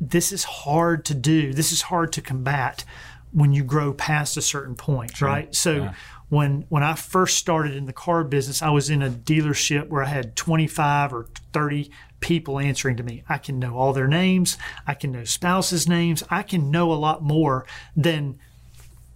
this 0.00 0.32
is 0.32 0.44
hard 0.44 1.04
to 1.06 1.14
do. 1.14 1.52
This 1.52 1.70
is 1.70 1.82
hard 1.82 2.12
to 2.14 2.22
combat 2.22 2.84
when 3.32 3.52
you 3.52 3.62
grow 3.62 3.92
past 3.92 4.36
a 4.36 4.42
certain 4.42 4.74
point, 4.74 5.16
sure. 5.16 5.28
right? 5.28 5.54
So. 5.54 5.74
Yeah 5.74 5.94
when 6.28 6.64
when 6.70 6.82
I 6.82 6.94
first 6.94 7.36
started 7.36 7.76
in 7.76 7.84
the 7.84 7.92
car 7.92 8.24
business, 8.24 8.62
I 8.62 8.70
was 8.70 8.88
in 8.88 9.02
a 9.02 9.10
dealership 9.10 9.88
where 9.88 10.02
I 10.02 10.06
had 10.06 10.34
25 10.34 11.12
or 11.12 11.26
30 11.52 11.90
people 12.22 12.58
answering 12.58 12.96
to 12.96 13.02
me. 13.02 13.22
I 13.28 13.36
can 13.36 13.58
know 13.58 13.76
all 13.76 13.92
their 13.92 14.08
names. 14.08 14.56
I 14.86 14.94
can 14.94 15.12
know 15.12 15.24
spouses' 15.24 15.86
names. 15.86 16.22
I 16.30 16.42
can 16.42 16.70
know 16.70 16.92
a 16.92 16.94
lot 16.94 17.22
more 17.22 17.66
than 17.94 18.38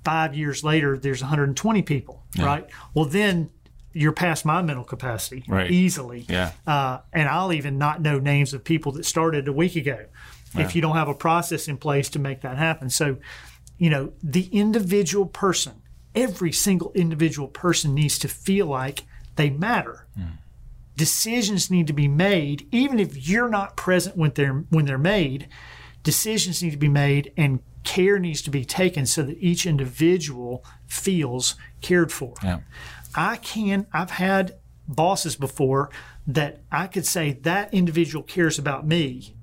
five 0.05 0.37
years 0.37 0.63
later, 0.63 0.99
there's 0.99 1.23
120 1.23 1.83
people, 1.83 2.23
yeah. 2.35 2.45
right? 2.45 2.67
Well, 2.95 3.07
then 3.07 3.51
you're 3.93 4.13
past 4.13 4.45
my 4.45 4.63
mental 4.63 4.85
capacity 4.85 5.43
right. 5.49 5.71
easily. 5.71 6.27
Yeah. 6.29 6.53
Uh, 6.67 6.99
and 7.13 7.29
I'll 7.29 7.53
even 7.53 7.79
not 7.79 8.03
know 8.03 8.21
names 8.21 8.53
of 8.53 8.63
people 8.63 8.93
that 8.93 9.05
started 9.05 9.49
a 9.49 9.53
week 9.53 9.75
ago 9.75 10.05
yeah. 10.55 10.65
if 10.65 10.77
you 10.77 10.83
don't 10.83 10.95
have 10.95 11.09
a 11.09 11.15
process 11.15 11.67
in 11.67 11.77
place 11.79 12.09
to 12.11 12.19
make 12.19 12.43
that 12.43 12.59
happen. 12.59 12.91
So, 12.91 13.17
you 13.79 13.91
know, 13.91 14.13
the 14.23 14.45
individual 14.53 15.27
person, 15.27 15.83
every 16.15 16.53
single 16.53 16.93
individual 16.93 17.49
person 17.49 17.95
needs 17.95 18.19
to 18.21 18.29
feel 18.29 18.67
like 18.67 19.05
they 19.37 19.51
matter. 19.51 20.07
Mm 20.19 20.39
decisions 20.97 21.71
need 21.71 21.87
to 21.87 21.93
be 21.93 22.09
made, 22.09 22.69
even 22.73 22.99
if 22.99 23.29
you're 23.29 23.49
not 23.49 23.77
present 23.77 24.17
when 24.17 24.33
they're 24.35 24.65
when 24.71 24.87
they're 24.87 24.99
made. 24.99 25.49
Decisions 26.03 26.63
need 26.63 26.71
to 26.71 26.77
be 26.77 26.89
made, 26.89 27.33
and 27.37 27.61
care 27.83 28.19
needs 28.19 28.43
to 28.43 28.51
be 28.51 28.65
taken 28.65 29.07
so 29.07 29.23
that 29.23 29.39
each 29.39 29.67
individual 29.67 30.65
feels 30.87 31.55
cared 31.81 32.13
for. 32.13 32.35
Yeah. 32.43 32.61
I 33.15 33.37
can. 33.37 33.87
I've 33.93 34.11
had 34.11 34.57
bosses 34.87 35.37
before 35.37 35.91
that 36.27 36.61
I 36.71 36.87
could 36.87 37.07
say 37.07 37.33
that 37.43 37.73
individual 37.75 38.23
cares 38.23 38.59
about 38.59 38.87
me, 38.87 39.35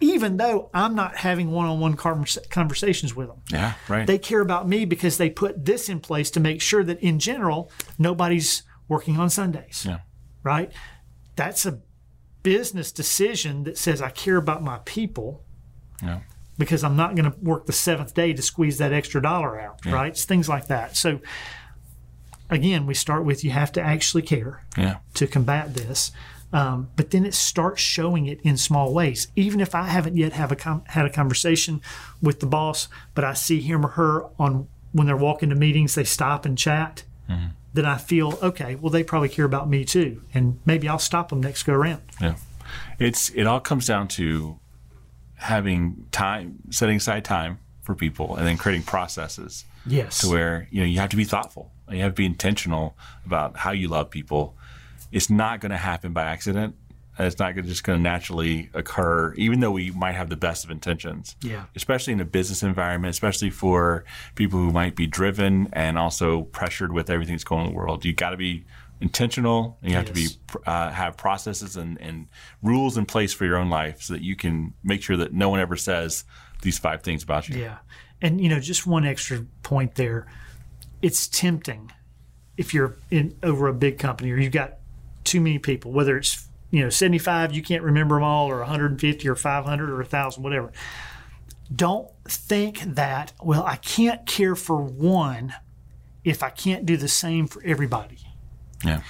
even 0.00 0.36
though 0.36 0.70
I'm 0.74 0.94
not 0.94 1.16
having 1.18 1.50
one-on-one 1.50 1.96
conversations 1.96 3.14
with 3.14 3.28
them. 3.28 3.42
Yeah, 3.50 3.74
right. 3.88 4.06
They 4.06 4.18
care 4.18 4.40
about 4.40 4.68
me 4.68 4.84
because 4.84 5.16
they 5.18 5.30
put 5.30 5.64
this 5.64 5.88
in 5.88 6.00
place 6.00 6.30
to 6.32 6.40
make 6.40 6.60
sure 6.60 6.84
that 6.84 7.00
in 7.00 7.18
general 7.18 7.70
nobody's 7.98 8.62
working 8.88 9.18
on 9.18 9.30
Sundays. 9.30 9.86
Yeah. 9.88 10.00
Right? 10.42 10.72
that's 11.36 11.66
a 11.66 11.80
business 12.42 12.92
decision 12.92 13.64
that 13.64 13.78
says 13.78 14.02
I 14.02 14.10
care 14.10 14.36
about 14.36 14.62
my 14.62 14.78
people. 14.84 15.42
Yeah. 16.02 16.20
Because 16.58 16.84
I'm 16.84 16.96
not 16.96 17.14
going 17.16 17.30
to 17.30 17.38
work 17.40 17.66
the 17.66 17.72
seventh 17.72 18.14
day 18.14 18.32
to 18.32 18.42
squeeze 18.42 18.78
that 18.78 18.92
extra 18.92 19.22
dollar 19.22 19.58
out, 19.58 19.80
yeah. 19.84 19.92
right? 19.92 20.08
It's 20.08 20.24
things 20.24 20.48
like 20.48 20.66
that. 20.66 20.96
So, 20.96 21.20
again, 22.50 22.86
we 22.86 22.94
start 22.94 23.24
with 23.24 23.42
you 23.42 23.50
have 23.50 23.72
to 23.72 23.80
actually 23.80 24.22
care 24.22 24.62
yeah. 24.76 24.98
to 25.14 25.26
combat 25.26 25.74
this. 25.74 26.12
Um, 26.52 26.90
but 26.96 27.10
then 27.10 27.24
it 27.24 27.32
starts 27.32 27.80
showing 27.80 28.26
it 28.26 28.38
in 28.42 28.58
small 28.58 28.92
ways. 28.92 29.28
Even 29.34 29.60
if 29.60 29.74
I 29.74 29.84
haven't 29.84 30.18
yet 30.18 30.34
have 30.34 30.52
a 30.52 30.56
com- 30.56 30.84
had 30.88 31.06
a 31.06 31.10
conversation 31.10 31.80
with 32.20 32.40
the 32.40 32.46
boss, 32.46 32.88
but 33.14 33.24
I 33.24 33.32
see 33.32 33.60
him 33.60 33.86
or 33.86 33.90
her 33.90 34.24
on 34.38 34.68
when 34.92 35.06
they're 35.06 35.16
walking 35.16 35.48
to 35.48 35.54
meetings, 35.54 35.94
they 35.94 36.04
stop 36.04 36.44
and 36.44 36.58
chat. 36.58 37.04
Mm-hmm 37.28 37.48
then 37.74 37.86
I 37.86 37.96
feel 37.96 38.38
okay. 38.42 38.74
Well, 38.74 38.90
they 38.90 39.02
probably 39.02 39.28
care 39.28 39.44
about 39.44 39.68
me 39.68 39.84
too, 39.84 40.22
and 40.34 40.60
maybe 40.66 40.88
I'll 40.88 40.98
stop 40.98 41.30
them 41.30 41.40
next 41.40 41.62
go 41.62 41.72
around. 41.72 42.02
Yeah, 42.20 42.36
it's 42.98 43.30
it 43.30 43.46
all 43.46 43.60
comes 43.60 43.86
down 43.86 44.08
to 44.08 44.58
having 45.34 46.06
time, 46.12 46.58
setting 46.70 46.96
aside 46.96 47.24
time 47.24 47.58
for 47.82 47.94
people, 47.94 48.36
and 48.36 48.46
then 48.46 48.56
creating 48.56 48.84
processes. 48.84 49.64
Yes, 49.86 50.20
to 50.20 50.28
where 50.28 50.68
you 50.70 50.80
know 50.80 50.86
you 50.86 50.98
have 51.00 51.10
to 51.10 51.16
be 51.16 51.24
thoughtful. 51.24 51.72
You 51.90 52.02
have 52.02 52.12
to 52.12 52.16
be 52.16 52.26
intentional 52.26 52.96
about 53.26 53.56
how 53.56 53.72
you 53.72 53.88
love 53.88 54.10
people. 54.10 54.56
It's 55.10 55.28
not 55.28 55.60
going 55.60 55.72
to 55.72 55.78
happen 55.78 56.12
by 56.12 56.24
accident. 56.24 56.74
It's 57.26 57.38
not 57.38 57.54
just 57.54 57.84
going 57.84 57.98
to 57.98 58.02
naturally 58.02 58.70
occur, 58.74 59.34
even 59.34 59.60
though 59.60 59.70
we 59.70 59.90
might 59.90 60.12
have 60.12 60.28
the 60.28 60.36
best 60.36 60.64
of 60.64 60.70
intentions. 60.70 61.36
Yeah. 61.42 61.64
Especially 61.74 62.12
in 62.12 62.20
a 62.20 62.24
business 62.24 62.62
environment, 62.62 63.10
especially 63.10 63.50
for 63.50 64.04
people 64.34 64.58
who 64.58 64.70
might 64.70 64.96
be 64.96 65.06
driven 65.06 65.68
and 65.72 65.98
also 65.98 66.42
pressured 66.42 66.92
with 66.92 67.10
everything 67.10 67.34
that's 67.34 67.44
going 67.44 67.62
on 67.62 67.66
in 67.68 67.72
the 67.72 67.78
world. 67.78 68.04
You 68.04 68.12
got 68.12 68.30
to 68.30 68.36
be 68.36 68.64
intentional 69.00 69.78
and 69.82 69.90
you 69.90 69.96
have 69.96 70.06
to 70.06 70.12
be 70.12 70.28
uh, 70.64 70.90
have 70.90 71.16
processes 71.16 71.76
and, 71.76 72.00
and 72.00 72.28
rules 72.62 72.96
in 72.96 73.04
place 73.04 73.32
for 73.32 73.44
your 73.44 73.56
own 73.56 73.68
life 73.68 74.00
so 74.00 74.12
that 74.12 74.22
you 74.22 74.36
can 74.36 74.74
make 74.84 75.02
sure 75.02 75.16
that 75.16 75.32
no 75.32 75.48
one 75.48 75.58
ever 75.58 75.76
says 75.76 76.24
these 76.62 76.78
five 76.78 77.02
things 77.02 77.22
about 77.24 77.48
you. 77.48 77.60
Yeah. 77.60 77.78
And, 78.20 78.40
you 78.40 78.48
know, 78.48 78.60
just 78.60 78.86
one 78.86 79.04
extra 79.04 79.44
point 79.62 79.96
there. 79.96 80.28
It's 81.02 81.26
tempting 81.26 81.90
if 82.56 82.72
you're 82.72 82.96
in 83.10 83.36
over 83.42 83.66
a 83.66 83.74
big 83.74 83.98
company 83.98 84.30
or 84.30 84.36
you've 84.36 84.52
got 84.52 84.74
too 85.24 85.40
many 85.40 85.58
people, 85.58 85.90
whether 85.90 86.16
it's, 86.16 86.48
you 86.72 86.80
know, 86.82 86.90
75, 86.90 87.52
you 87.52 87.62
can't 87.62 87.82
remember 87.82 88.16
them 88.16 88.24
all, 88.24 88.50
or 88.50 88.58
150 88.58 89.28
or 89.28 89.36
500 89.36 89.90
or 89.90 89.96
1,000, 89.96 90.42
whatever. 90.42 90.72
Don't 91.74 92.08
think 92.24 92.80
that, 92.80 93.32
well, 93.42 93.62
I 93.64 93.76
can't 93.76 94.26
care 94.26 94.56
for 94.56 94.78
one 94.82 95.54
if 96.24 96.42
I 96.42 96.48
can't 96.48 96.86
do 96.86 96.96
the 96.96 97.08
same 97.08 97.46
for 97.46 97.62
everybody. 97.62 98.18
Yeah. 98.84 99.02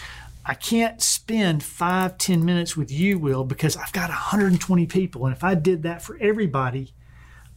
I 0.44 0.54
can't 0.54 1.00
spend 1.00 1.62
five, 1.62 2.18
ten 2.18 2.44
minutes 2.44 2.76
with 2.76 2.90
you, 2.90 3.16
Will, 3.18 3.44
because 3.44 3.76
I've 3.76 3.92
got 3.92 4.10
120 4.10 4.86
people. 4.86 5.24
And 5.24 5.34
if 5.34 5.44
I 5.44 5.54
did 5.54 5.84
that 5.84 6.02
for 6.02 6.18
everybody, 6.20 6.92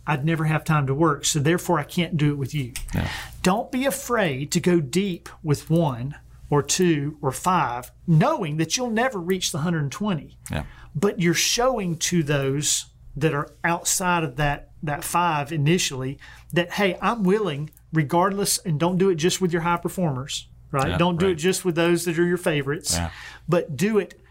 I'd 0.05 0.23
never 0.23 0.43
have 0.43 0.63
time 0.63 0.85
to 0.85 0.93
work. 0.93 1.25
So 1.25 1.39
therefore, 1.39 1.79
I 1.79 1.83
can't 1.83 2.15
do 2.15 2.31
it 2.31 2.37
with 2.37 2.53
you. 2.53 2.73
yeah. 2.93 3.09
Don't 3.41 3.71
be 3.71 3.85
afraid 3.85 4.51
to 4.51 4.59
go 4.59 4.79
deep 4.79 5.29
with 5.41 5.67
one 5.67 6.15
or 6.55 6.63
two 6.63 7.17
or 7.21 7.31
five, 7.31 7.91
knowing 8.07 8.57
that 8.57 8.77
you'll 8.77 8.89
never 8.89 9.19
reach 9.19 9.51
the 9.51 9.57
120. 9.57 10.37
Yeah. 10.49 10.63
But 10.95 11.19
you're 11.19 11.33
showing 11.33 11.97
to 11.97 12.23
those 12.23 12.85
that 13.17 13.33
are 13.33 13.49
outside 13.63 14.23
of 14.23 14.37
that 14.37 14.71
that 14.81 15.03
five 15.03 15.51
initially 15.51 16.17
that 16.53 16.71
hey, 16.73 16.97
I'm 17.01 17.23
willing, 17.23 17.71
regardless, 17.91 18.57
and 18.59 18.79
don't 18.79 18.97
do 18.97 19.09
it 19.09 19.15
just 19.15 19.41
with 19.41 19.51
your 19.51 19.63
high 19.63 19.77
performers, 19.77 20.47
right? 20.71 20.89
Yeah, 20.89 20.97
don't 20.97 21.19
do 21.19 21.27
it 21.29 21.35
just 21.35 21.65
with 21.65 21.75
those 21.75 22.05
that 22.05 22.17
are 22.19 22.25
your 22.25 22.37
favorites, 22.37 22.95
Yeah. 22.95 23.09
but 23.49 23.75
do 23.75 23.97
it 23.97 24.21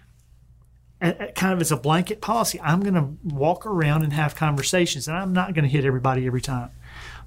kind 1.34 1.52
of 1.52 1.60
as 1.60 1.70
a 1.72 1.76
blanket 1.76 2.20
policy. 2.22 2.58
I'm 2.62 2.80
going 2.80 2.94
to 2.94 3.34
walk 3.34 3.66
around 3.66 4.04
and 4.04 4.12
have 4.12 4.34
conversations, 4.34 5.06
and 5.08 5.16
I'm 5.16 5.32
not 5.32 5.52
going 5.54 5.64
to 5.64 5.68
hit 5.68 5.84
everybody 5.84 6.26
every 6.26 6.40
time. 6.40 6.70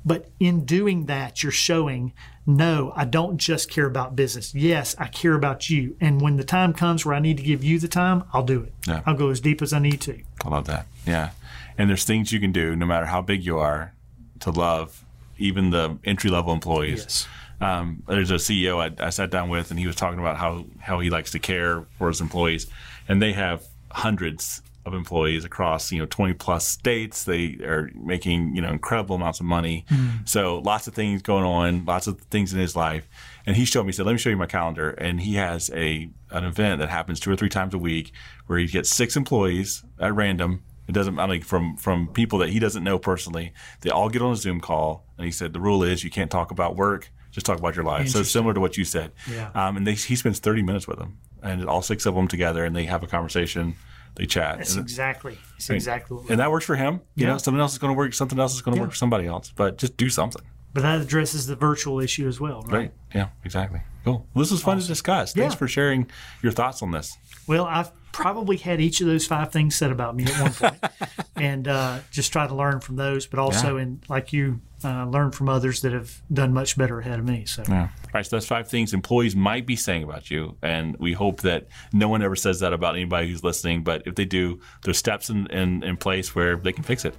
But 0.06 0.30
in 0.40 0.66
doing 0.66 1.06
that, 1.06 1.44
you're 1.44 1.52
showing, 1.52 2.14
no, 2.46 2.94
I 2.96 3.06
don't 3.06 3.38
just 3.38 3.70
care 3.70 3.86
about 3.86 4.16
business. 4.16 4.56
Yes, 4.56 4.96
I 4.98 5.08
care 5.08 5.34
about 5.34 5.70
you. 5.70 5.98
And 6.00 6.22
when 6.22 6.38
the 6.38 6.44
time 6.44 6.74
comes 6.74 7.06
where 7.06 7.16
I 7.16 7.20
need 7.20 7.38
to 7.38 7.44
give 7.44 7.64
you 7.64 7.80
the 7.80 7.88
time, 7.88 8.24
I'll 8.34 8.44
do 8.44 8.64
it. 8.64 8.74
Yeah. 8.88 9.02
I'll 9.06 9.16
go 9.16 9.30
as 9.30 9.40
deep 9.40 9.62
as 9.62 9.74
I 9.74 9.80
need 9.80 10.02
to. 10.02 10.20
I 10.46 10.50
love 10.50 10.66
that. 10.68 10.88
Yeah. 11.06 11.32
And 11.78 11.90
there's 11.90 12.06
things 12.06 12.32
you 12.32 12.40
can 12.40 12.52
do, 12.52 12.76
no 12.76 12.86
matter 12.86 13.06
how 13.06 13.22
big 13.22 13.46
you 13.46 13.58
are, 13.60 13.94
to 14.40 14.52
love 14.52 15.04
even 15.38 15.70
the 15.72 15.98
entry 16.04 16.30
level 16.30 16.54
employees. 16.54 17.02
Yes. 17.04 17.28
Um, 17.60 18.04
there's 18.08 18.32
a 18.32 18.36
CEO 18.36 18.80
I, 18.80 19.06
I 19.06 19.10
sat 19.10 19.30
down 19.30 19.50
with, 19.50 19.72
and 19.72 19.80
he 19.80 19.88
was 19.88 19.96
talking 19.96 20.20
about 20.20 20.38
how, 20.38 20.66
how 20.80 21.00
he 21.00 21.10
likes 21.10 21.32
to 21.32 21.40
care 21.40 21.86
for 21.98 22.08
his 22.08 22.22
employees. 22.22 22.68
And 23.08 23.22
they 23.22 23.34
have 23.34 23.66
hundreds 23.92 24.62
of 24.88 24.94
employees 24.94 25.46
across, 25.46 25.92
you 25.92 26.00
know, 26.00 26.06
20 26.06 26.34
plus 26.34 26.66
states. 26.66 27.26
They 27.26 27.58
are 27.64 27.92
making, 27.94 28.56
you 28.56 28.62
know, 28.62 28.70
incredible 28.70 29.16
amounts 29.16 29.40
of 29.40 29.46
money. 29.46 29.86
So 30.26 30.60
lots 30.60 30.88
of 30.88 30.94
things 30.94 31.22
going 31.22 31.44
on, 31.44 31.86
lots 31.86 32.08
of 32.08 32.20
things 32.22 32.54
in 32.54 32.60
his 32.60 32.76
life. 32.76 33.08
And 33.46 33.56
he 33.56 33.66
showed 33.66 33.84
me, 33.84 33.90
he 33.90 33.92
said, 33.94 34.06
let 34.06 34.14
me 34.14 34.18
show 34.18 34.30
you 34.30 34.38
my 34.38 34.46
calendar. 34.46 34.90
And 34.92 35.22
he 35.22 35.36
has 35.36 35.70
a, 35.74 36.10
an 36.32 36.44
event 36.44 36.80
that 36.80 36.90
happens 36.90 37.20
two 37.20 37.32
or 37.32 37.36
three 37.36 37.50
times 37.50 37.74
a 37.74 37.78
week 37.78 38.12
where 38.48 38.60
he 38.60 38.68
gets 38.68 38.90
six 38.90 39.16
employees 39.16 39.84
at 40.00 40.14
random. 40.16 40.64
It 40.88 40.94
doesn't, 40.94 41.20
I 41.20 41.28
mean, 41.28 41.42
from, 41.42 41.76
from 41.78 42.08
people 42.08 42.40
that 42.40 42.50
he 42.50 42.60
doesn't 42.60 42.84
know 42.84 42.98
personally. 42.98 43.54
They 43.82 43.90
all 43.90 44.10
get 44.10 44.22
on 44.22 44.32
a 44.32 44.36
Zoom 44.38 44.62
call. 44.62 45.06
And 45.18 45.26
he 45.26 45.32
said, 45.32 45.54
the 45.54 45.60
rule 45.60 45.84
is 45.84 46.04
you 46.04 46.10
can't 46.10 46.32
talk 46.32 46.52
about 46.52 46.76
work. 46.76 47.12
Just 47.32 47.46
talk 47.46 47.60
about 47.60 47.76
your 47.76 47.86
life. 47.86 48.10
So 48.10 48.24
similar 48.24 48.54
to 48.54 48.60
what 48.60 48.78
you 48.78 48.86
said. 48.86 49.12
Yeah. 49.30 49.52
Um, 49.54 49.78
and 49.78 49.86
they, 49.86 49.94
he 49.94 50.16
spends 50.16 50.40
30 50.40 50.64
minutes 50.64 50.88
with 50.88 50.98
them 50.98 51.18
and 51.44 51.66
all 51.68 51.82
six 51.82 52.06
of 52.06 52.16
them 52.16 52.28
together 52.28 52.66
and 52.66 52.76
they 52.76 52.86
have 52.86 53.04
a 53.04 53.08
conversation. 53.08 53.76
They 54.18 54.26
chat. 54.26 54.58
That's 54.58 54.74
And- 54.76 54.82
exactly, 54.84 55.38
it's 55.58 55.70
exactly 55.70 56.18
what 56.18 56.30
and 56.30 56.40
that 56.40 56.50
works 56.52 56.66
for 56.66 56.76
him. 56.76 57.02
You 57.16 57.26
Yeah. 57.28 57.34
know, 57.34 57.38
something 57.38 57.62
else 57.62 57.74
is 57.74 57.78
going 57.78 57.94
to 57.94 57.98
work. 57.98 58.14
Something 58.14 58.40
else 58.40 58.56
is 58.56 58.62
going 58.62 58.76
to 58.76 58.82
work 58.82 58.90
for 58.92 58.96
somebody 58.98 59.28
else. 59.28 59.54
But 59.56 59.78
just 59.78 59.96
do 59.98 60.10
something. 60.10 60.42
But 60.74 60.82
that 60.84 61.02
addresses 61.02 61.48
the 61.48 61.56
virtual 61.56 62.00
issue 62.00 62.28
as 62.28 62.40
well, 62.40 62.62
right? 62.64 62.74
Right. 62.74 62.94
Yeah. 63.16 63.30
Exactly. 63.46 63.82
Cool. 64.04 64.28
Well, 64.34 64.44
this 64.44 64.52
was 64.52 64.62
fun 64.62 64.80
to 64.80 64.86
discuss. 64.88 65.34
Thanks 65.34 65.54
Yeah. 65.54 65.58
for 65.58 65.68
sharing 65.68 66.08
your 66.42 66.52
thoughts 66.52 66.82
on 66.82 66.92
this. 66.92 67.18
Well, 67.48 67.66
I've 67.66 67.92
probably 68.12 68.58
had 68.58 68.82
each 68.82 69.00
of 69.02 69.08
those 69.08 69.26
five 69.28 69.52
things 69.52 69.76
said 69.76 69.92
about 69.92 70.16
me 70.16 70.26
at 70.26 70.42
one 70.42 70.52
point, 70.54 70.84
and 71.36 71.68
uh, 71.68 72.00
just 72.12 72.32
try 72.34 72.46
to 72.48 72.54
learn 72.56 72.80
from 72.82 72.96
those. 72.96 73.26
But 73.28 73.40
also, 73.40 73.78
Yeah. 73.78 73.84
in 73.84 74.02
like 74.10 74.34
you, 74.34 74.60
uh, 74.84 75.06
learn 75.06 75.32
from 75.32 75.48
others 75.50 75.82
that 75.82 75.94
have 75.94 76.22
done 76.34 76.54
much 76.54 76.78
better 76.78 77.00
ahead 77.00 77.20
of 77.20 77.26
me. 77.26 77.46
So, 77.46 77.64
Yeah. 77.68 77.82
All 77.84 77.90
right. 78.14 78.26
So 78.26 78.36
those 78.36 78.48
five 78.48 78.68
things 78.68 78.94
employees 78.94 79.36
might 79.36 79.66
be 79.66 79.76
saying 79.76 80.04
about 80.04 80.30
you, 80.32 80.58
and 80.62 80.96
we 80.98 81.14
hope 81.14 81.42
that 81.42 81.68
no 81.94 82.10
one 82.10 82.22
ever 82.22 82.36
says 82.36 82.60
that 82.62 82.74
about 82.74 82.96
anybody 82.96 83.30
who's 83.30 83.44
listening. 83.44 83.84
But 83.84 84.04
if 84.06 84.16
they 84.16 84.26
do, 84.26 84.60
there's 84.84 84.98
steps 84.98 85.30
in, 85.30 85.48
in, 85.48 85.84
in 85.84 85.96
place 85.98 86.36
where 86.36 86.56
they 86.58 86.74
can 86.74 86.84
fix 86.84 87.06
it. 87.06 87.16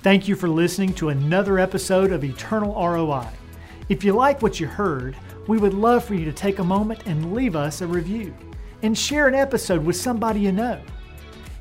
thank 0.00 0.28
you 0.28 0.36
for 0.36 0.48
listening 0.48 0.92
to 0.94 1.08
another 1.08 1.58
episode 1.58 2.12
of 2.12 2.22
Eternal 2.22 2.72
ROI. 2.74 3.26
If 3.88 4.04
you 4.04 4.12
like 4.12 4.42
what 4.42 4.60
you 4.60 4.66
heard, 4.66 5.16
we 5.48 5.58
would 5.58 5.74
love 5.74 6.04
for 6.04 6.14
you 6.14 6.24
to 6.24 6.32
take 6.32 6.58
a 6.58 6.64
moment 6.64 7.02
and 7.06 7.32
leave 7.34 7.56
us 7.56 7.80
a 7.80 7.86
review, 7.86 8.32
and 8.82 8.96
share 8.96 9.28
an 9.28 9.34
episode 9.34 9.84
with 9.84 9.96
somebody 9.96 10.40
you 10.40 10.52
know. 10.52 10.80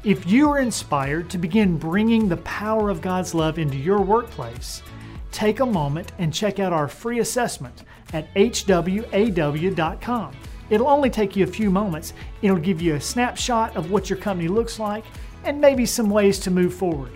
If 0.03 0.27
you 0.27 0.49
are 0.51 0.59
inspired 0.59 1.29
to 1.31 1.37
begin 1.37 1.77
bringing 1.77 2.29
the 2.29 2.37
power 2.37 2.89
of 2.89 3.01
God's 3.01 3.33
love 3.33 3.57
into 3.57 3.77
your 3.77 4.01
workplace, 4.01 4.83
take 5.31 5.59
a 5.59 5.65
moment 5.65 6.11
and 6.19 6.33
check 6.33 6.59
out 6.59 6.73
our 6.73 6.87
free 6.87 7.19
assessment 7.19 7.83
at 8.13 8.31
hwaw.com. 8.35 10.35
It'll 10.69 10.87
only 10.87 11.09
take 11.09 11.35
you 11.35 11.43
a 11.43 11.47
few 11.47 11.69
moments. 11.69 12.13
It'll 12.41 12.57
give 12.57 12.81
you 12.81 12.95
a 12.95 13.01
snapshot 13.01 13.75
of 13.75 13.91
what 13.91 14.09
your 14.09 14.17
company 14.17 14.47
looks 14.47 14.79
like 14.79 15.05
and 15.43 15.61
maybe 15.61 15.85
some 15.85 16.09
ways 16.09 16.39
to 16.39 16.51
move 16.51 16.73
forward. 16.73 17.11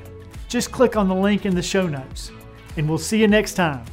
Just 0.47 0.71
click 0.71 0.95
on 0.95 1.07
the 1.07 1.15
link 1.15 1.45
in 1.45 1.55
the 1.55 1.61
show 1.61 1.87
notes, 1.87 2.31
and 2.77 2.87
we'll 2.87 2.97
see 2.97 3.19
you 3.19 3.27
next 3.27 3.53
time. 3.53 3.83